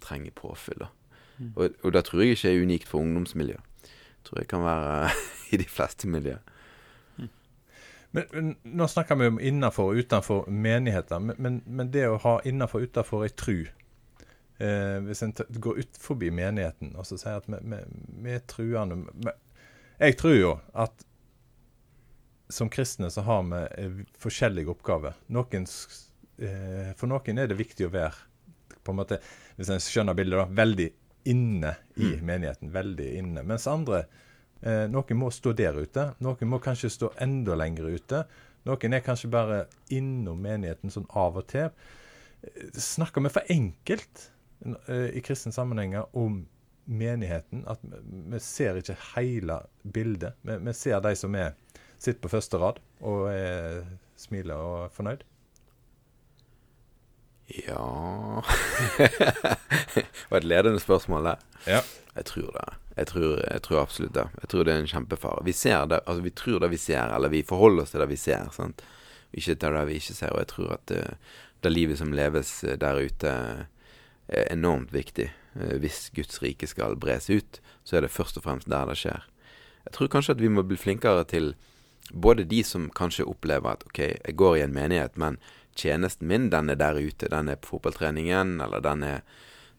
trenger 0.04 0.36
påfyll. 0.36 0.84
da. 0.84 0.90
Mm. 1.38 1.54
Og, 1.56 1.78
og 1.84 1.94
det 1.96 2.04
tror 2.06 2.22
jeg 2.26 2.36
ikke 2.36 2.52
er 2.52 2.66
unikt 2.66 2.92
for 2.92 3.00
ungdomsmiljøet. 3.00 3.64
Tror 4.28 4.42
jeg 4.42 4.50
kan 4.52 4.66
være 4.66 5.14
i 5.56 5.62
de 5.64 5.70
fleste 5.72 6.12
miljøer. 6.12 6.44
Men, 8.12 8.24
men, 8.34 8.54
Nå 8.64 8.88
snakker 8.88 9.16
vi 9.16 9.32
om 9.32 9.40
innenfor 9.40 9.92
og 9.92 10.04
utenfor 10.04 10.50
menigheter, 10.50 11.20
men, 11.20 11.36
men, 11.38 11.62
men 11.66 11.92
det 11.94 12.08
å 12.08 12.20
ha 12.24 12.38
innenfor 12.48 12.84
og 12.84 12.92
utenfor 12.92 13.26
ei 13.28 13.34
tru 13.36 13.60
eh, 14.64 14.98
Hvis 15.06 15.24
en 15.26 15.34
går 15.34 15.84
ut 15.84 16.00
forbi 16.02 16.32
menigheten 16.34 16.96
og 16.98 17.08
så 17.08 17.20
sier 17.20 17.42
at 17.42 17.50
vi, 17.50 17.60
vi, 17.62 17.82
vi 18.24 18.36
er 18.36 18.44
truende 18.50 19.34
Jeg 20.00 20.18
tror 20.22 20.38
jo 20.38 20.54
at 20.74 21.06
som 22.50 22.70
kristne 22.72 23.10
så 23.12 23.26
har 23.28 23.42
vi 23.44 23.64
eh, 23.82 24.04
forskjellige 24.24 24.72
oppgaver. 24.72 25.18
Noen, 25.36 25.66
eh, 26.40 26.94
for 26.96 27.12
noen 27.12 27.42
er 27.42 27.50
det 27.52 27.58
viktig 27.60 27.90
å 27.90 27.92
være 27.92 28.78
på 28.88 28.94
en 28.94 29.02
måte, 29.02 29.18
hvis 29.58 29.74
en 29.74 29.84
skjønner 29.84 30.16
bildet, 30.16 30.40
da, 30.40 30.46
veldig 30.62 30.86
inne 31.28 31.74
i 32.00 32.14
mm. 32.14 32.22
menigheten. 32.24 32.72
Veldig 32.72 33.08
inne. 33.20 33.44
Mens 33.44 33.68
andre 33.68 34.06
Eh, 34.62 34.86
noen 34.90 35.20
må 35.20 35.30
stå 35.34 35.54
der 35.58 35.78
ute. 35.78 36.12
Noen 36.24 36.50
må 36.50 36.60
kanskje 36.64 36.92
stå 36.94 37.12
enda 37.22 37.58
lenger 37.60 37.92
ute. 37.94 38.24
Noen 38.68 38.96
er 38.96 39.06
kanskje 39.06 39.32
bare 39.32 39.60
innom 39.94 40.42
menigheten 40.44 40.94
sånn 40.94 41.08
av 41.16 41.38
og 41.40 41.48
til. 41.52 41.70
Eh, 42.42 42.72
snakker 42.74 43.26
vi 43.26 43.34
for 43.34 43.54
enkelt 43.54 44.28
i 45.16 45.22
kristne 45.24 45.52
sammenhenger 45.54 46.08
om 46.18 46.42
menigheten? 46.88 47.64
At 47.68 47.84
vi, 48.32 48.40
ser 48.44 48.80
ikke 48.80 48.98
hele 49.16 49.62
bildet. 49.84 50.38
Vi, 50.42 50.58
vi 50.66 50.74
ser 50.74 51.02
de 51.04 51.14
som 51.20 51.36
er, 51.36 51.56
sitter 51.98 52.24
på 52.24 52.32
første 52.32 52.60
rad 52.62 52.82
og 53.06 53.28
er, 53.32 53.84
smiler 54.18 54.56
og 54.58 54.86
er 54.86 54.94
fornøyd. 54.96 55.26
Ja 57.48 58.42
Det 58.98 60.06
var 60.30 60.38
et 60.38 60.44
ledende 60.44 60.80
spørsmål 60.80 61.24
der. 61.24 61.46
Ja. 61.68 61.82
Jeg 62.16 62.26
tror 62.26 62.52
det. 62.52 62.74
Jeg 62.98 63.08
tror, 63.08 63.42
jeg 63.54 63.62
tror, 63.62 63.82
absolutt 63.82 64.16
det. 64.16 64.26
Jeg 64.42 64.50
tror 64.50 64.64
det 64.64 64.74
er 64.74 64.80
en 64.82 64.90
kjempefare. 64.90 65.46
Vi 65.46 65.54
ser 65.54 65.86
det, 65.86 66.00
altså 66.06 66.22
vi 66.22 66.30
tror 66.30 66.60
det 66.60 66.72
vi 66.72 66.78
ser, 66.82 67.14
eller 67.16 67.30
vi 67.30 67.44
forholder 67.48 67.84
oss 67.84 67.94
til 67.94 68.02
det 68.02 68.10
vi 68.10 68.18
ser. 68.18 68.50
Sant? 68.52 68.82
Ikke 69.34 69.56
til 69.56 69.78
det 69.78 69.84
vi 69.88 70.00
ikke 70.02 70.16
ser. 70.18 70.34
Og 70.34 70.40
jeg 70.42 70.48
tror 70.48 70.74
at 70.74 70.86
det, 70.90 71.04
det 71.64 71.72
livet 71.72 72.00
som 72.00 72.14
leves 72.14 72.64
eh, 72.64 72.78
der 72.78 73.00
ute, 73.06 73.34
er 74.28 74.52
enormt 74.52 74.94
viktig. 74.94 75.30
Eh, 75.56 75.76
hvis 75.82 76.10
Guds 76.16 76.42
rike 76.44 76.68
skal 76.70 76.98
bres 77.00 77.30
ut, 77.30 77.62
så 77.84 77.98
er 77.98 78.06
det 78.06 78.14
først 78.14 78.40
og 78.40 78.46
fremst 78.48 78.70
der 78.70 78.90
det 78.90 78.98
skjer. 79.00 79.26
Jeg 79.88 79.96
tror 79.96 80.12
kanskje 80.12 80.36
at 80.36 80.44
vi 80.44 80.52
må 80.52 80.66
bli 80.68 80.78
flinkere 80.80 81.24
til 81.28 81.54
både 82.12 82.46
de 82.48 82.62
som 82.64 82.90
kanskje 82.92 83.28
opplever 83.28 83.76
at 83.76 83.86
OK, 83.88 84.00
jeg 84.00 84.36
går 84.40 84.58
i 84.58 84.66
en 84.66 84.76
menighet, 84.76 85.18
men 85.20 85.40
tjenesten 85.78 86.28
min, 86.28 86.50
den 86.52 86.70
er 86.70 86.80
der 86.80 87.00
ute. 87.00 87.30
Den 87.32 87.50
er 87.50 87.60
på 87.60 87.76
fotballtreningen, 87.76 88.60
eller 88.64 88.84
den 88.84 89.04
er 89.08 89.26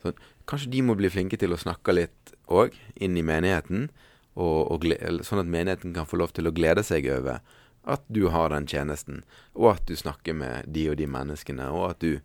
sånn. 0.03 0.19
Kanskje 0.49 0.71
de 0.73 0.81
må 0.81 0.95
bli 0.97 1.11
flinke 1.13 1.37
til 1.37 1.53
å 1.53 1.61
snakke 1.61 1.93
litt 1.93 2.33
òg, 2.49 2.77
inn 2.97 3.19
i 3.21 3.25
menigheten. 3.27 3.91
Og, 4.39 4.71
og 4.73 4.87
sånn 5.27 5.43
at 5.43 5.51
menigheten 5.51 5.93
kan 5.97 6.09
få 6.09 6.21
lov 6.23 6.33
til 6.33 6.49
å 6.49 6.55
glede 6.55 6.85
seg 6.87 7.09
over 7.13 7.43
at 7.89 8.05
du 8.13 8.29
har 8.33 8.53
den 8.53 8.67
tjenesten, 8.69 9.23
og 9.57 9.75
at 9.75 9.89
du 9.89 9.97
snakker 9.97 10.37
med 10.37 10.69
de 10.73 10.89
og 10.93 10.99
de 11.01 11.07
menneskene, 11.09 11.71
og 11.73 11.91
at 11.91 12.01
du 12.05 12.19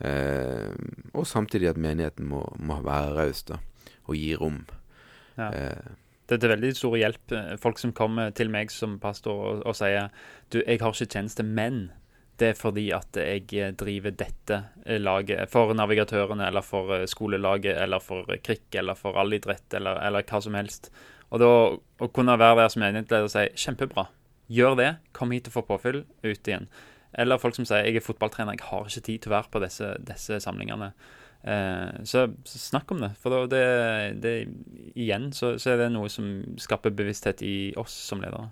eh, 0.00 0.72
Og 1.12 1.26
samtidig 1.26 1.68
at 1.70 1.80
menigheten 1.80 2.26
må, 2.30 2.44
må 2.58 2.80
være 2.82 3.14
raus, 3.18 3.44
og 4.04 4.16
gi 4.16 4.34
rom. 4.36 4.64
Ja. 5.38 5.50
Eh, 5.50 5.92
det 6.24 6.38
er 6.38 6.40
til 6.40 6.54
veldig 6.54 6.70
stor 6.76 6.96
hjelp. 6.96 7.32
Eh, 7.36 7.56
folk 7.60 7.80
som 7.80 7.92
kommer 7.92 8.32
til 8.36 8.50
meg 8.52 8.72
som 8.72 8.96
pastor 9.02 9.34
og, 9.34 9.66
og 9.68 9.76
sier 9.76 10.08
du, 10.50 10.62
jeg 10.62 10.80
har 10.80 10.94
ikke 10.94 11.10
tjeneste, 11.12 11.44
men 11.44 11.90
det 12.40 12.50
er 12.50 12.56
fordi 12.58 12.88
at 12.96 13.18
jeg 13.20 13.44
eh, 13.60 13.74
driver 13.78 14.14
dette 14.16 14.60
eh, 14.86 15.00
laget 15.02 15.50
for 15.52 15.74
navigatørene, 15.76 16.48
eller 16.48 16.64
for 16.64 17.04
skolelaget, 17.10 17.76
eller 17.82 18.02
for 18.02 18.30
krikk, 18.42 18.70
eller 18.80 18.98
for 18.98 19.20
allidrett, 19.20 19.66
eller, 19.76 20.00
eller 20.06 20.24
hva 20.26 20.40
som 20.42 20.56
helst. 20.58 20.90
Og 21.30 21.42
da 21.42 21.50
å 22.04 22.10
kunne 22.14 22.38
være 22.40 22.62
der 22.62 22.72
som 22.72 22.82
menighetsleder 22.84 23.28
og 23.28 23.32
si 23.32 23.44
kjempebra, 23.66 24.08
gjør 24.52 24.76
det, 24.80 24.90
kom 25.16 25.32
hit 25.34 25.48
og 25.50 25.58
få 25.58 25.64
påfyll, 25.68 26.02
ut 26.24 26.50
igjen. 26.50 26.68
Eller 27.18 27.40
folk 27.42 27.56
som 27.56 27.66
sier 27.68 27.86
jeg 27.86 28.00
er 28.00 28.04
fotballtrener, 28.04 28.56
jeg 28.56 28.68
har 28.70 28.88
ikke 28.88 29.06
tid 29.08 29.22
til 29.22 29.32
å 29.32 29.36
være 29.36 29.52
på 29.52 29.62
disse, 29.62 29.92
disse 30.08 30.40
samlingene. 30.42 30.90
Eh, 31.44 32.02
så, 32.08 32.26
så, 32.48 32.58
snakk 32.58 32.90
om 32.94 33.04
det. 33.04 33.12
For 33.22 33.46
det, 33.50 33.64
det 34.24 34.34
igjen 34.94 35.30
så, 35.36 35.54
så, 35.58 35.74
er 35.74 35.84
det 35.84 35.92
noe 35.94 36.10
som 36.12 36.30
skaper 36.60 36.94
bevissthet 36.96 37.44
i 37.44 37.56
oss 37.80 37.94
som 38.08 38.24
ledere. 38.24 38.50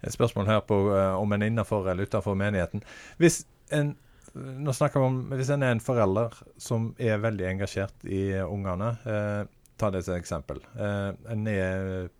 Et 0.00 0.12
spørsmål 0.12 0.48
her 0.48 0.62
på 0.64 0.76
uh, 0.88 1.18
om 1.20 1.32
en 1.36 1.42
innenfor 1.44 1.90
eller 1.92 2.08
utenfor 2.08 2.38
menigheten. 2.38 2.80
Hvis 3.20 3.42
en 3.76 3.92
nå 4.34 4.72
snakker 4.72 5.00
vi 5.00 5.06
om 5.06 5.16
hvis 5.34 5.50
en 5.50 5.64
er 5.66 5.74
en 5.74 5.82
forelder 5.82 6.36
som 6.60 6.92
er 7.02 7.18
veldig 7.22 7.46
engasjert 7.48 8.04
i 8.06 8.22
ungene. 8.44 8.92
Eh, 9.02 9.42
ta 9.80 9.90
det 9.90 10.04
som 10.06 10.14
eksempel. 10.14 10.60
Eh, 10.76 11.10
en 11.32 11.46
er 11.50 12.10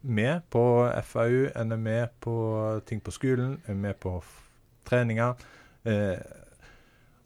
med 0.00 0.46
på 0.52 0.64
FAU, 1.04 1.50
en 1.56 1.72
er 1.72 1.80
med 1.80 2.16
på 2.24 2.36
ting 2.86 3.02
på 3.04 3.12
skolen, 3.12 3.58
en 3.66 3.76
er 3.76 3.82
med 3.88 4.00
på 4.00 4.16
treninger. 4.88 5.34
Eh, 5.84 6.18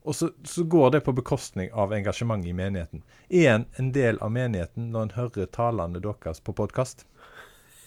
og 0.08 0.14
så, 0.14 0.30
så, 0.44 0.64
går 0.64 0.90
det 0.90 1.00
på 1.04 1.12
bekostning 1.12 1.72
av 1.72 1.92
engasjementet 1.92 2.48
i 2.48 2.56
menigheten. 2.56 3.02
Er 3.28 3.54
en 3.54 3.66
en 3.76 3.90
del 3.92 4.18
av 4.24 4.32
menigheten 4.32 4.90
når 4.92 5.02
en 5.02 5.16
hører 5.18 5.50
talene 5.52 6.00
deres 6.00 6.40
på 6.40 6.54
podkast? 6.56 7.04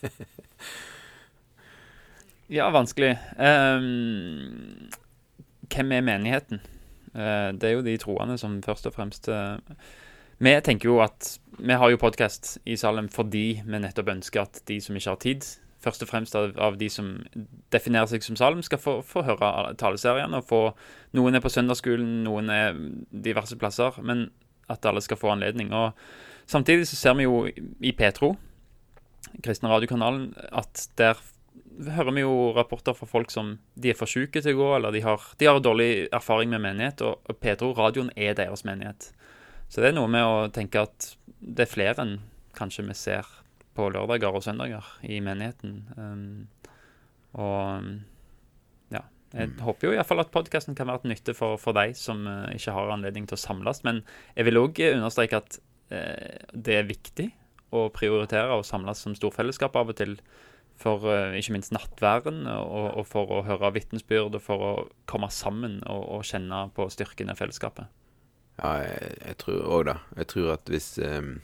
ja, 2.58 2.70
vanskelig. 2.70 3.16
Um, 3.38 4.92
hvem 5.72 5.92
er 5.98 6.06
menigheten? 6.06 6.62
Uh, 7.16 7.50
det 7.58 7.72
er 7.72 7.76
jo 7.78 7.88
de 7.90 7.98
troende 7.98 8.38
som 8.38 8.62
først 8.64 8.86
og 8.88 8.94
fremst 8.96 9.28
uh, 9.28 9.58
Vi 10.40 10.54
tenker 10.64 10.88
jo 10.88 11.02
at 11.04 11.40
Vi 11.58 11.74
har 11.74 11.90
jo 11.92 12.00
podkast 12.00 12.54
i 12.64 12.78
Salem 12.80 13.10
fordi 13.12 13.62
vi 13.66 13.82
nettopp 13.84 14.14
ønsker 14.14 14.46
at 14.46 14.62
de 14.68 14.78
som 14.82 14.96
ikke 14.96 15.10
har 15.10 15.20
tid, 15.26 15.50
først 15.82 16.06
og 16.06 16.12
fremst 16.12 16.36
av, 16.38 16.52
av, 16.62 16.78
de 16.78 16.90
som 16.92 17.16
definerer 17.74 18.10
seg 18.12 18.26
som 18.26 18.38
Salm, 18.40 18.62
skal 18.66 18.82
få, 18.82 19.00
få 19.06 19.26
høre 19.28 19.74
taleserien. 19.82 20.34
og 20.38 20.46
få, 20.48 20.62
Noen 21.18 21.38
er 21.38 21.44
på 21.44 21.52
søndagsskolen, 21.52 22.22
noen 22.28 22.52
er 22.54 22.78
diverse 23.12 23.58
plasser. 23.60 23.98
Men 24.06 24.30
at 24.72 24.86
alle 24.86 25.02
skal 25.04 25.20
få 25.20 25.34
anledning. 25.34 25.74
og 25.74 25.92
Samtidig 26.50 26.88
så 26.88 26.96
ser 26.96 27.18
vi 27.20 27.28
jo 27.28 27.46
i 27.48 27.92
Petro, 27.96 28.36
kristne 29.44 29.70
radiokanalen, 29.72 30.34
at 30.52 30.88
der 30.98 31.20
hører 31.96 32.12
vi 32.16 32.24
jo 32.24 32.52
rapporter 32.56 32.96
fra 32.96 33.08
folk 33.08 33.32
som 33.32 33.56
de 33.80 33.92
er 33.92 33.98
for 33.98 34.10
syke 34.10 34.42
til 34.42 34.56
å 34.56 34.60
gå, 34.60 34.70
eller 34.78 34.96
de 34.96 35.04
har, 35.06 35.24
de 35.40 35.48
har 35.48 35.62
dårlig 35.64 36.08
erfaring 36.14 36.52
med 36.52 36.64
menighet. 36.66 37.04
Og, 37.06 37.22
og 37.28 37.40
Petro, 37.40 37.72
radioen, 37.78 38.12
er 38.16 38.36
deres 38.38 38.66
menighet. 38.68 39.12
Så 39.72 39.82
det 39.82 39.92
er 39.92 39.98
noe 39.98 40.12
med 40.12 40.28
å 40.28 40.50
tenke 40.54 40.84
at 40.84 41.14
det 41.40 41.66
er 41.66 41.72
flere 41.72 42.04
enn 42.04 42.18
kanskje 42.58 42.84
vi 42.90 42.98
ser 42.98 43.28
på 43.78 43.88
lørdager 43.94 44.36
og 44.36 44.44
søndager 44.44 44.88
i 45.08 45.20
menigheten. 45.24 45.76
Um, 45.96 46.48
og 47.40 47.88
ja. 48.92 49.04
Jeg 49.34 49.54
mm. 49.54 49.60
håper 49.64 49.88
jo 49.88 49.96
iallfall 49.96 50.24
at 50.26 50.34
podkasten 50.34 50.76
kan 50.76 50.90
være 50.92 51.06
til 51.06 51.14
nytte 51.14 51.36
for, 51.38 51.60
for 51.62 51.78
deg 51.78 51.96
som 52.00 52.26
uh, 52.28 52.50
ikke 52.52 52.76
har 52.76 52.92
anledning 52.92 53.30
til 53.30 53.40
å 53.40 53.44
samles. 53.44 53.84
Men 53.88 54.04
jeg 54.36 54.50
vil 54.50 54.60
òg 54.60 54.82
understreke 54.92 55.40
at 55.40 55.60
uh, 55.94 56.40
det 56.52 56.80
er 56.82 56.90
viktig 56.90 57.30
å 57.72 57.88
prioritere 57.96 58.58
å 58.58 58.66
samles 58.68 59.00
som 59.00 59.16
storfellesskap 59.16 59.78
av 59.80 59.94
og 59.94 60.00
til. 60.02 60.18
For 60.82 61.06
uh, 61.06 61.38
ikke 61.38 61.54
minst 61.56 61.72
nattværen, 61.76 62.44
og, 62.50 62.88
og, 62.98 63.06
for 63.08 63.32
å 63.38 63.44
høre 63.46 63.72
vitnesbyrd, 63.76 64.36
og 64.36 64.44
for 64.44 64.66
å 64.66 64.72
komme 65.08 65.30
sammen 65.32 65.80
og, 65.86 66.04
og 66.18 66.28
kjenne 66.28 66.66
på 66.76 66.88
styrken 66.92 67.32
i 67.32 67.38
fellesskapet. 67.38 67.88
Ja, 68.58 68.74
jeg, 68.84 69.14
jeg 69.22 69.38
tror 69.46 69.62
òg 69.78 69.86
det. 69.88 69.96
Jeg 70.20 70.30
tror 70.34 70.54
at 70.58 70.74
hvis 70.74 70.90
um 71.06 71.38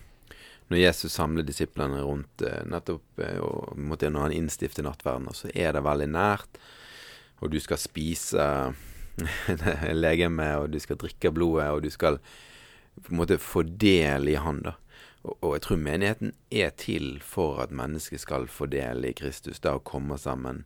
når 0.67 0.81
Jesus 0.81 1.13
samler 1.15 1.45
disiplene 1.47 2.01
rundt 2.03 2.43
eh, 2.43 2.63
nettopp 2.67 3.21
eh, 3.23 3.39
og 3.43 3.77
måtte 3.79 4.09
når 4.11 4.27
han 4.27 4.35
innstifter 4.35 4.83
nattverden, 4.83 5.29
så 5.35 5.51
er 5.55 5.75
det 5.75 5.85
veldig 5.85 6.09
nært. 6.11 6.59
Og 7.39 7.53
du 7.53 7.59
skal 7.63 7.79
spise 7.79 8.47
legemet, 10.03 10.57
og 10.59 10.73
du 10.73 10.79
skal 10.83 10.99
drikke 10.99 11.31
blodet, 11.31 11.69
og 11.71 11.85
du 11.85 11.89
skal 11.93 12.19
på 12.97 13.13
en 13.13 13.21
måte 13.21 13.37
få 13.39 13.63
del 13.63 14.27
i 14.31 14.35
han, 14.41 14.63
da. 14.65 14.75
Og, 15.27 15.57
jeg 15.57 15.63
tror 15.65 15.79
menigheten 15.81 16.33
er 16.53 16.71
til 16.79 17.17
for 17.25 17.59
at 17.63 17.73
mennesket 17.75 18.21
skal 18.23 18.47
få 18.51 18.69
del 18.71 19.05
i 19.07 19.15
Kristus, 19.17 19.59
da, 19.63 19.75
og 19.75 19.87
komme 19.87 20.17
sammen. 20.19 20.63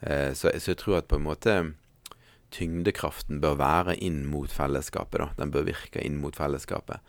Eh, 0.00 0.32
så, 0.38 0.52
jeg 0.54 0.78
tror 0.78 1.00
at 1.00 1.08
på 1.10 1.18
en 1.18 1.26
måte 1.26 1.56
tyngdekraften 2.54 3.42
bør 3.44 3.58
være 3.60 3.96
inn 4.02 4.22
mot 4.30 4.52
fellesskapet, 4.52 5.20
da. 5.22 5.30
Den 5.40 5.54
bør 5.54 5.66
virke 5.68 6.04
inn 6.04 6.20
mot 6.22 6.36
fellesskapet. 6.38 7.02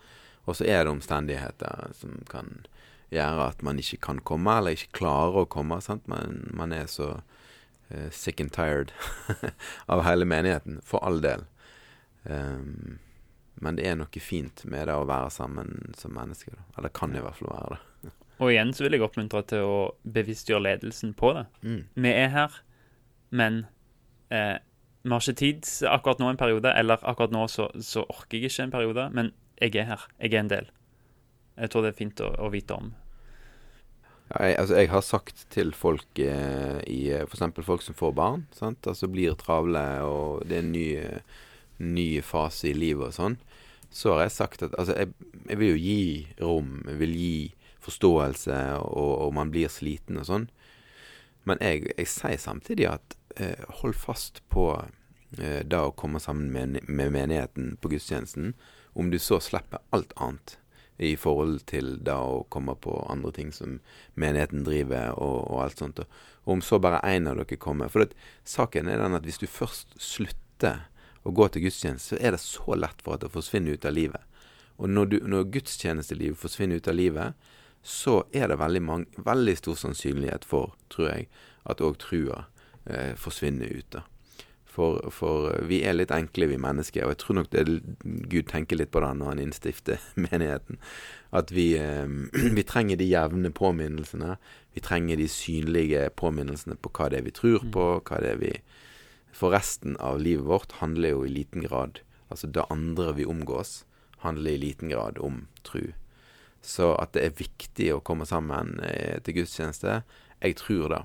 Og 0.50 0.58
så 0.58 0.66
er 0.66 0.84
det 0.84 0.92
omstendigheter 0.92 1.92
som 1.96 2.20
kan 2.30 2.64
gjøre 3.14 3.50
at 3.50 3.62
man 3.66 3.78
ikke 3.78 4.00
kan 4.06 4.22
komme, 4.26 4.56
eller 4.58 4.76
ikke 4.76 5.00
klarer 5.02 5.44
å 5.44 5.50
komme. 5.50 5.80
sant? 5.82 6.06
Man, 6.10 6.48
man 6.56 6.74
er 6.74 6.90
så 6.90 7.20
uh, 7.20 8.08
sick 8.14 8.42
and 8.42 8.52
tired 8.54 8.94
av 9.92 10.04
hele 10.06 10.26
menigheten, 10.28 10.80
for 10.86 11.02
all 11.06 11.22
del. 11.22 11.46
Um, 12.24 12.98
men 13.60 13.76
det 13.76 13.86
er 13.86 13.98
noe 14.00 14.22
fint 14.22 14.64
med 14.64 14.88
det 14.88 14.96
å 14.96 15.08
være 15.08 15.30
sammen 15.34 15.92
som 15.98 16.14
mennesker. 16.16 16.56
Da. 16.56 16.66
Eller 16.78 16.94
kan 16.96 17.14
i 17.14 17.22
hvert 17.22 17.38
fall 17.40 17.52
være 17.52 17.76
det. 17.76 18.14
Og 18.40 18.54
igjen 18.54 18.72
så 18.72 18.86
vil 18.86 18.96
jeg 18.96 19.04
oppmuntre 19.04 19.42
til 19.50 19.66
å 19.68 19.78
bevisstgjøre 20.08 20.64
ledelsen 20.64 21.12
på 21.18 21.34
det. 21.36 21.44
Mm. 21.60 21.82
Vi 21.92 22.12
er 22.14 22.30
her, 22.32 22.54
men 23.36 23.58
eh, 24.32 24.56
vi 25.04 25.12
har 25.12 25.20
ikke 25.20 25.42
tid 25.42 25.68
akkurat 25.90 26.22
nå 26.22 26.30
en 26.30 26.40
periode, 26.40 26.72
eller 26.72 27.04
akkurat 27.04 27.34
nå 27.36 27.44
så, 27.52 27.68
så 27.84 28.06
orker 28.08 28.38
jeg 28.38 28.48
ikke 28.48 28.64
en 28.64 28.72
periode. 28.72 29.06
Men 29.16 29.30
jeg 29.60 29.76
er 29.76 29.88
her. 29.92 30.08
Jeg 30.20 30.34
er 30.34 30.44
en 30.44 30.50
del. 30.50 30.70
Jeg 31.60 31.70
tror 31.70 31.84
det 31.84 31.92
er 31.92 32.00
fint 32.00 32.20
å, 32.24 32.30
å 32.40 32.50
vite 32.52 32.76
om. 32.76 32.92
Ja, 34.30 34.44
jeg, 34.46 34.56
altså, 34.62 34.76
jeg 34.78 34.90
har 34.92 35.02
sagt 35.04 35.46
til 35.50 35.72
folk 35.74 36.20
eh, 36.22 36.78
i 36.86 37.00
f.eks. 37.24 37.62
folk 37.66 37.82
som 37.82 37.96
får 37.98 38.12
barn, 38.16 38.44
sant? 38.54 38.86
altså 38.86 39.10
blir 39.10 39.34
travle, 39.38 39.82
og 40.06 40.44
det 40.46 40.60
er 40.60 40.64
en 40.64 40.72
ny, 40.72 40.86
ny 41.82 42.08
fase 42.22 42.70
i 42.70 42.76
livet 42.76 43.10
og 43.10 43.16
sånn, 43.16 43.36
så 43.90 44.14
har 44.14 44.28
jeg 44.28 44.36
sagt 44.36 44.62
at 44.62 44.76
altså, 44.78 44.94
jeg, 44.94 45.10
jeg, 45.48 45.58
vil 45.58 45.72
jo 45.72 45.82
gi 45.82 46.04
rom, 46.38 46.76
jeg 46.86 47.00
vil 47.02 47.16
gi 47.18 47.34
forståelse, 47.82 48.60
og, 48.86 49.12
og 49.26 49.34
man 49.34 49.50
blir 49.50 49.72
sliten 49.72 50.20
og 50.20 50.28
sånn. 50.28 50.46
Men 51.48 51.58
jeg, 51.64 51.88
jeg 51.96 52.10
sier 52.12 52.38
samtidig 52.38 52.86
at 52.86 53.16
eh, 53.40 53.64
hold 53.80 53.96
fast 53.98 54.44
på 54.52 54.68
eh, 55.40 55.62
det 55.66 55.80
å 55.80 55.94
komme 55.96 56.20
sammen 56.22 56.52
med, 56.54 56.84
med 56.86 57.16
menigheten 57.16 57.74
på 57.80 57.90
gudstjenesten 57.96 58.54
om 58.92 59.10
du 59.10 59.18
så 59.18 59.40
slipper 59.42 59.82
alt 59.94 60.12
annet 60.16 60.56
i 61.00 61.14
forhold 61.16 61.62
til 61.70 61.94
da 62.04 62.18
å 62.20 62.42
komme 62.52 62.74
på 62.76 62.92
andre 63.08 63.32
ting 63.32 63.52
som 63.56 63.78
menigheten 64.20 64.66
driver, 64.66 65.14
og, 65.16 65.46
og 65.48 65.62
alt 65.64 65.80
sånt. 65.80 66.02
Og 66.44 66.58
om 66.58 66.64
så 66.64 66.76
bare 66.82 67.00
én 67.08 67.28
av 67.30 67.38
dere 67.40 67.56
kommer. 67.60 67.88
For 67.88 68.04
det, 68.04 68.18
saken 68.44 68.90
er 68.90 69.00
den 69.00 69.16
at 69.16 69.24
hvis 69.24 69.40
du 69.40 69.46
først 69.48 69.96
slutter 69.96 70.84
å 71.24 71.32
gå 71.36 71.48
til 71.48 71.64
gudstjeneste, 71.64 72.16
så 72.16 72.20
er 72.20 72.36
det 72.36 72.42
så 72.44 72.76
lett 72.76 73.00
for 73.04 73.16
at 73.16 73.24
det 73.24 73.32
forsvinner 73.32 73.78
ut 73.78 73.88
av 73.88 73.96
livet. 73.96 74.28
Og 74.80 74.92
når, 74.92 75.08
du, 75.08 75.16
når 75.28 75.48
gudstjenestelivet 75.56 76.40
forsvinner 76.40 76.80
ut 76.80 76.88
av 76.88 76.96
livet, 76.96 77.50
så 77.82 78.20
er 78.36 78.52
det 78.52 78.60
veldig, 78.60 78.82
mange, 78.84 79.24
veldig 79.24 79.56
stor 79.56 79.76
sannsynlighet 79.80 80.44
for, 80.44 80.74
tror 80.92 81.10
jeg, 81.14 81.28
at 81.68 81.80
òg 81.84 81.96
trua 82.00 82.44
eh, 82.84 83.16
forsvinner 83.16 83.72
ut. 83.72 83.88
da. 83.96 84.04
For, 84.70 85.00
for, 85.10 85.48
vi 85.66 85.80
er 85.82 85.96
litt 85.96 86.12
enkle, 86.14 86.46
vi 86.46 86.58
mennesker. 86.62 87.02
Og 87.02 87.14
jeg 87.14 87.20
tror 87.24 87.40
nok 87.40 87.48
det 87.50 87.64
Gud 88.30 88.46
tenker 88.52 88.78
litt 88.78 88.92
på 88.94 89.02
det 89.02 89.08
når 89.18 89.32
han 89.32 89.42
innstifter 89.42 89.98
menigheten. 90.28 90.78
At 91.34 91.50
vi, 91.54 91.72
eh, 91.78 92.06
vi, 92.58 92.66
trenger 92.66 93.00
de 93.00 93.08
jevne 93.10 93.50
påminnelsene. 93.50 94.36
Vi 94.76 94.84
trenger 94.86 95.18
de 95.18 95.26
synlige 95.30 96.06
påminnelsene 96.14 96.78
på 96.78 96.92
hva 96.94 97.10
det 97.10 97.18
er 97.20 97.26
vi 97.26 97.34
tror 97.34 97.66
på, 97.66 97.88
mm. 97.98 98.06
hva 98.06 98.22
det 98.22 98.36
er 98.36 98.44
vi 98.44 98.54
for 99.32 99.54
resten 99.54 99.96
av 99.96 100.20
livet 100.20 100.44
vårt 100.44 100.72
handler 100.72 101.14
jo 101.14 101.24
i 101.26 101.32
liten 101.32 101.62
grad 101.62 102.00
Altså 102.30 102.46
det 102.46 102.62
andre 102.70 103.12
vi 103.12 103.24
omgås, 103.26 103.84
handler 104.22 104.50
i 104.50 104.58
liten 104.62 104.88
grad 104.88 105.16
om 105.18 105.48
tru. 105.66 105.88
Så 106.62 106.92
at 106.94 107.10
det 107.16 107.24
er 107.24 107.40
viktig 107.40 107.88
å 107.90 108.02
komme 108.06 108.22
sammen 108.22 108.76
eh, 108.86 109.18
til 109.26 109.40
gudstjeneste, 109.40 109.96
jeg 110.38 110.54
tror 110.60 110.84
det. 110.92 111.00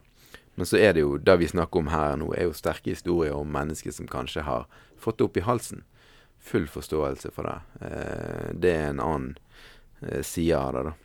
Men 0.56 0.70
så 0.70 0.80
er 0.80 0.96
det 0.96 1.04
jo 1.04 1.18
det 1.18 1.36
vi 1.42 1.52
snakker 1.52 1.82
om 1.82 1.92
her 1.92 2.16
nå, 2.20 2.32
er 2.34 2.48
jo 2.48 2.56
sterke 2.56 2.94
historier 2.94 3.36
om 3.36 3.52
mennesker 3.52 3.92
som 3.92 4.08
kanskje 4.08 4.46
har 4.48 4.70
fått 5.00 5.20
det 5.20 5.28
opp 5.28 5.40
i 5.40 5.46
halsen. 5.46 5.84
Full 6.46 6.68
forståelse 6.72 7.32
for 7.36 7.50
det. 7.50 7.88
Eh, 7.88 8.54
det 8.54 8.72
er 8.72 8.94
en 8.94 9.04
annen 9.04 9.34
eh, 10.02 10.22
side 10.24 10.56
av 10.56 10.78
det, 10.78 10.86
da. 10.90 10.96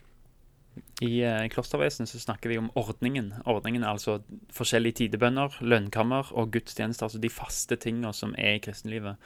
I 1.01 1.23
eh, 1.25 1.49
Klostervesen 1.49 2.07
så 2.07 2.21
snakker 2.21 2.53
vi 2.53 2.59
om 2.61 2.71
ordningen. 2.79 3.33
Ordningen 3.49 3.85
er 3.85 3.95
altså 3.95 4.21
forskjellige 4.55 5.01
tidebønner, 5.01 5.57
lønnkammer 5.61 6.31
og 6.37 6.53
gudstjenester. 6.55 7.09
Altså 7.09 7.23
de 7.23 7.33
faste 7.33 7.79
tingene 7.81 8.13
som 8.17 8.35
er 8.39 8.59
i 8.59 8.63
kristenlivet. 8.63 9.17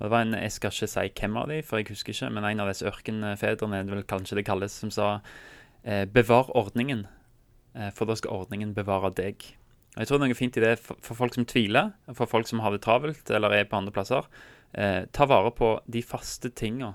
Og 0.00 0.06
det 0.06 0.10
var 0.10 0.24
en, 0.24 0.34
Jeg 0.34 0.52
skal 0.52 0.72
ikke 0.72 0.88
si 0.88 1.06
hvem 1.20 1.36
av 1.36 1.48
de, 1.48 1.62
for 1.62 1.78
jeg 1.78 1.90
husker 1.92 2.14
ikke, 2.14 2.32
men 2.34 2.44
en 2.48 2.60
av 2.60 2.68
disse 2.70 2.86
ørkenfedrene, 2.88 3.82
det 3.84 3.94
vil 3.94 4.06
kanskje 4.08 4.40
det 4.40 4.46
kalles, 4.48 4.72
som 4.72 4.90
sa 4.90 5.20
eh, 5.84 6.06
'bevar 6.06 6.50
ordningen', 6.56 7.06
eh, 7.74 7.90
for 7.92 8.06
da 8.06 8.14
skal 8.14 8.30
ordningen 8.30 8.74
bevare 8.74 9.12
deg'. 9.12 9.54
Jeg 9.96 10.06
tror 10.06 10.20
noe 10.22 10.38
fint 10.38 10.56
i 10.56 10.62
det 10.62 10.76
for, 10.78 11.16
folk 11.18 11.34
som 11.34 11.46
tviler, 11.50 11.92
for 12.14 12.30
folk 12.30 12.46
som 12.48 12.62
har 12.62 12.74
det 12.74 12.82
travelt 12.84 13.30
eller 13.34 13.56
er 13.56 13.68
på 13.68 13.78
andre 13.80 13.94
plasser. 13.94 14.26
Eh, 14.72 15.06
ta 15.10 15.26
vare 15.26 15.50
på 15.56 15.74
de 15.90 16.02
faste 16.06 16.52
tinga 16.54 16.94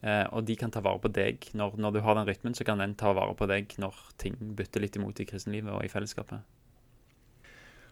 Eh, 0.00 0.24
og 0.32 0.46
de 0.48 0.56
kan 0.56 0.72
ta 0.72 0.80
vare 0.84 1.00
på 1.02 1.10
deg. 1.12 1.50
Når, 1.56 1.76
når, 1.80 1.92
du 1.92 2.00
har 2.04 2.16
den 2.16 2.28
rytmen, 2.28 2.56
så 2.56 2.64
kan 2.64 2.80
den 2.80 2.96
ta 2.98 3.12
vare 3.16 3.36
på 3.36 3.48
deg 3.50 3.74
når 3.80 3.96
ting 4.20 4.38
bytter 4.56 4.84
litt 4.84 4.96
imot 4.96 5.20
i 5.20 5.28
kristenlivet 5.28 5.72
og 5.74 5.84
i 5.84 5.92
fellesskapet. 5.92 6.40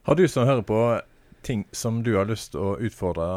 Har 0.08 0.16
du 0.16 0.24
som 0.30 0.48
hører 0.48 0.64
på 0.64 0.80
ting 1.44 1.66
som 1.76 2.00
du 2.02 2.14
har 2.16 2.28
lyst 2.28 2.54
til 2.54 2.64
å 2.64 2.76
utfordre 2.82 3.28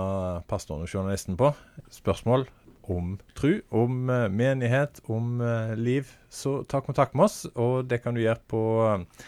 pastoren 0.49 0.86
og 0.86 0.89
journalisten 0.89 1.36
på, 1.38 1.51
spørsmål 1.91 2.47
om 2.91 3.17
tru, 3.38 3.60
om 3.75 4.08
uh, 4.10 4.25
menighet, 4.32 5.04
om 5.12 5.43
uh, 5.43 5.75
liv, 5.77 6.10
så 6.34 6.62
ta 6.67 6.82
kontakt 6.82 7.13
med 7.13 7.27
oss. 7.27 7.43
Og 7.54 7.86
det 7.91 8.01
kan 8.01 8.15
du 8.15 8.23
gjøre 8.23 8.41
på 8.49 8.63
uh, 8.88 9.27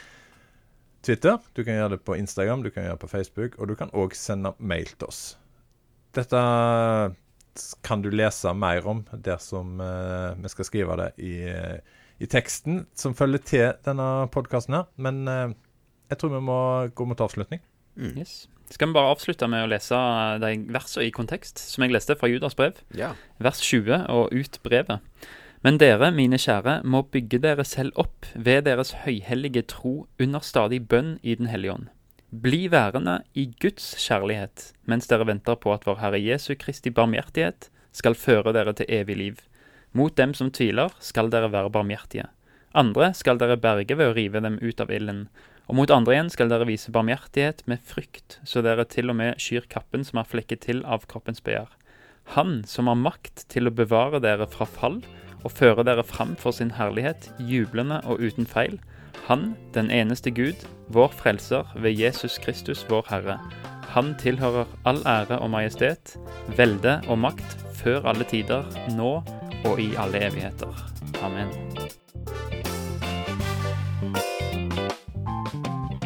Twitter, 1.04 1.40
du 1.52 1.66
kan 1.66 1.76
gjøre 1.76 1.98
det 1.98 2.04
på 2.08 2.16
Instagram, 2.16 2.64
du 2.64 2.72
kan 2.72 2.86
gjøre 2.86 2.96
det 2.96 3.04
på 3.04 3.12
Facebook, 3.12 3.58
og 3.60 3.68
du 3.68 3.76
kan 3.76 3.92
òg 3.92 4.16
sende 4.16 4.54
mail 4.60 4.88
til 4.88 5.10
oss. 5.10 5.24
Dette 6.16 6.40
kan 7.86 8.02
du 8.02 8.10
lese 8.14 8.54
mer 8.56 8.88
om 8.88 9.04
dersom 9.26 9.82
uh, 9.84 10.32
vi 10.40 10.52
skal 10.54 10.68
skrive 10.70 10.98
det 11.02 11.10
i, 11.22 11.34
i, 12.24 12.30
teksten 12.30 12.86
som 12.98 13.18
følger 13.18 13.44
til 13.46 13.68
denne 13.86 14.08
podkasten 14.34 14.80
her. 14.80 14.88
Men 14.96 15.28
uh, 15.28 15.52
jeg 16.10 16.22
tror 16.22 16.34
vi 16.38 16.42
må 16.48 16.58
gå 16.96 17.08
mot 17.10 17.22
avslutning. 17.28 17.62
Mm. 18.00 18.16
Yes. 18.24 18.48
Skal 18.72 18.90
vi 18.90 18.96
bare 18.96 19.12
avslutte 19.14 19.48
med 19.52 19.66
å 19.66 19.70
lese 19.70 20.00
de 20.42 20.56
versene 20.74 21.10
i 21.10 21.14
kontekst, 21.14 21.60
som 21.68 21.84
jeg 21.84 21.94
leste 21.94 22.16
fra 22.18 22.32
Judas 22.32 22.56
brev? 22.58 22.80
Ja. 22.98 23.12
Vers 23.44 23.62
20 23.62 24.08
og 24.14 24.32
ut 24.34 24.60
brevet. 24.66 25.04
Men 25.64 25.80
dere, 25.80 26.12
mine 26.12 26.38
kjære, 26.38 26.82
må 26.84 27.06
bygge 27.08 27.40
dere 27.44 27.64
selv 27.64 27.96
opp 27.96 28.28
ved 28.36 28.66
deres 28.68 28.92
høyhellige 29.06 29.64
tro 29.72 30.08
under 30.20 30.44
stadig 30.44 30.84
bønn 30.92 31.18
i 31.24 31.36
Den 31.40 31.48
hellige 31.48 31.80
ånd 31.80 31.92
bli 32.42 32.66
værende 32.72 33.20
i 33.38 33.46
Guds 33.62 33.94
kjærlighet, 34.02 34.72
mens 34.90 35.06
dere 35.10 35.28
venter 35.30 35.58
på 35.60 35.74
at 35.74 35.84
vår 35.86 36.00
Herre 36.02 36.22
Jesu 36.22 36.56
Kristi 36.58 36.90
barmhjertighet 36.90 37.70
skal 37.94 38.18
føre 38.18 38.56
dere 38.56 38.74
til 38.74 38.90
evig 38.90 39.18
liv. 39.20 39.42
Mot 39.94 40.16
dem 40.18 40.34
som 40.34 40.50
tviler, 40.50 40.90
skal 41.00 41.30
dere 41.30 41.52
være 41.54 41.70
barmhjertige. 41.74 42.26
Andre 42.74 43.12
skal 43.14 43.38
dere 43.38 43.60
berge 43.62 43.94
ved 44.00 44.10
å 44.10 44.16
rive 44.18 44.42
dem 44.42 44.58
ut 44.64 44.82
av 44.82 44.90
ilden. 44.90 45.28
Og 45.70 45.78
mot 45.78 45.94
andre 45.94 46.16
igjen 46.16 46.32
skal 46.34 46.50
dere 46.50 46.66
vise 46.66 46.92
barmhjertighet 46.92 47.62
med 47.70 47.84
frykt, 47.86 48.40
så 48.44 48.66
dere 48.66 48.88
til 48.90 49.14
og 49.14 49.20
med 49.22 49.38
skyr 49.38 49.70
kappen 49.70 50.02
som 50.08 50.24
er 50.24 50.30
flekket 50.32 50.66
til 50.66 50.82
av 50.90 51.06
kroppens 51.12 51.44
begjær. 51.46 51.70
Han 52.34 52.64
som 52.66 52.90
har 52.90 52.98
makt 52.98 53.46
til 53.54 53.70
å 53.70 53.76
bevare 53.76 54.24
dere 54.24 54.50
fra 54.50 54.66
fall 54.66 55.04
og 55.44 55.52
føre 55.52 55.84
dere 55.84 56.04
fram 56.04 56.36
for 56.40 56.52
sin 56.52 56.72
herlighet, 56.78 57.32
jublende 57.40 58.02
og 58.04 58.20
uten 58.20 58.48
feil, 58.48 58.80
han, 59.28 59.56
den 59.74 59.92
eneste 59.92 60.32
Gud, 60.32 60.66
vår 60.88 61.14
frelser 61.16 61.64
ved 61.80 61.92
Jesus 61.92 62.40
Kristus, 62.44 62.86
vår 62.90 63.06
Herre. 63.10 63.40
Han 63.94 64.16
tilhører 64.20 64.66
all 64.86 65.00
ære 65.08 65.40
og 65.40 65.50
majestet, 65.50 66.18
velde 66.58 67.02
og 67.08 67.20
makt, 67.20 67.58
før 67.74 68.10
alle 68.10 68.24
tider, 68.24 68.64
nå 68.98 69.24
og 69.66 69.80
i 69.80 69.94
alle 69.96 70.28
evigheter. 70.28 70.76
Amen. 71.24 71.48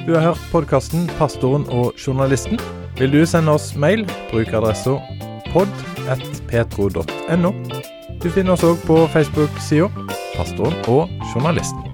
Du 0.08 0.14
har 0.14 0.22
hørt 0.22 0.48
podkasten 0.52 1.10
'Pastoren 1.10 1.66
og 1.70 1.94
journalisten'. 1.98 2.62
Vil 3.00 3.14
du 3.14 3.26
sende 3.26 3.52
oss 3.52 3.76
mail, 3.76 4.10
bruk 4.32 4.48
adressa 4.48 4.90
pod.petro.no. 5.52 7.52
Du 8.24 8.30
finner 8.34 8.56
oss 8.56 8.64
òg 8.66 8.80
på 8.88 9.04
Facebook-sida 9.14 9.90
'Pastoren 10.36 10.74
og 10.88 11.10
journalisten'. 11.34 11.87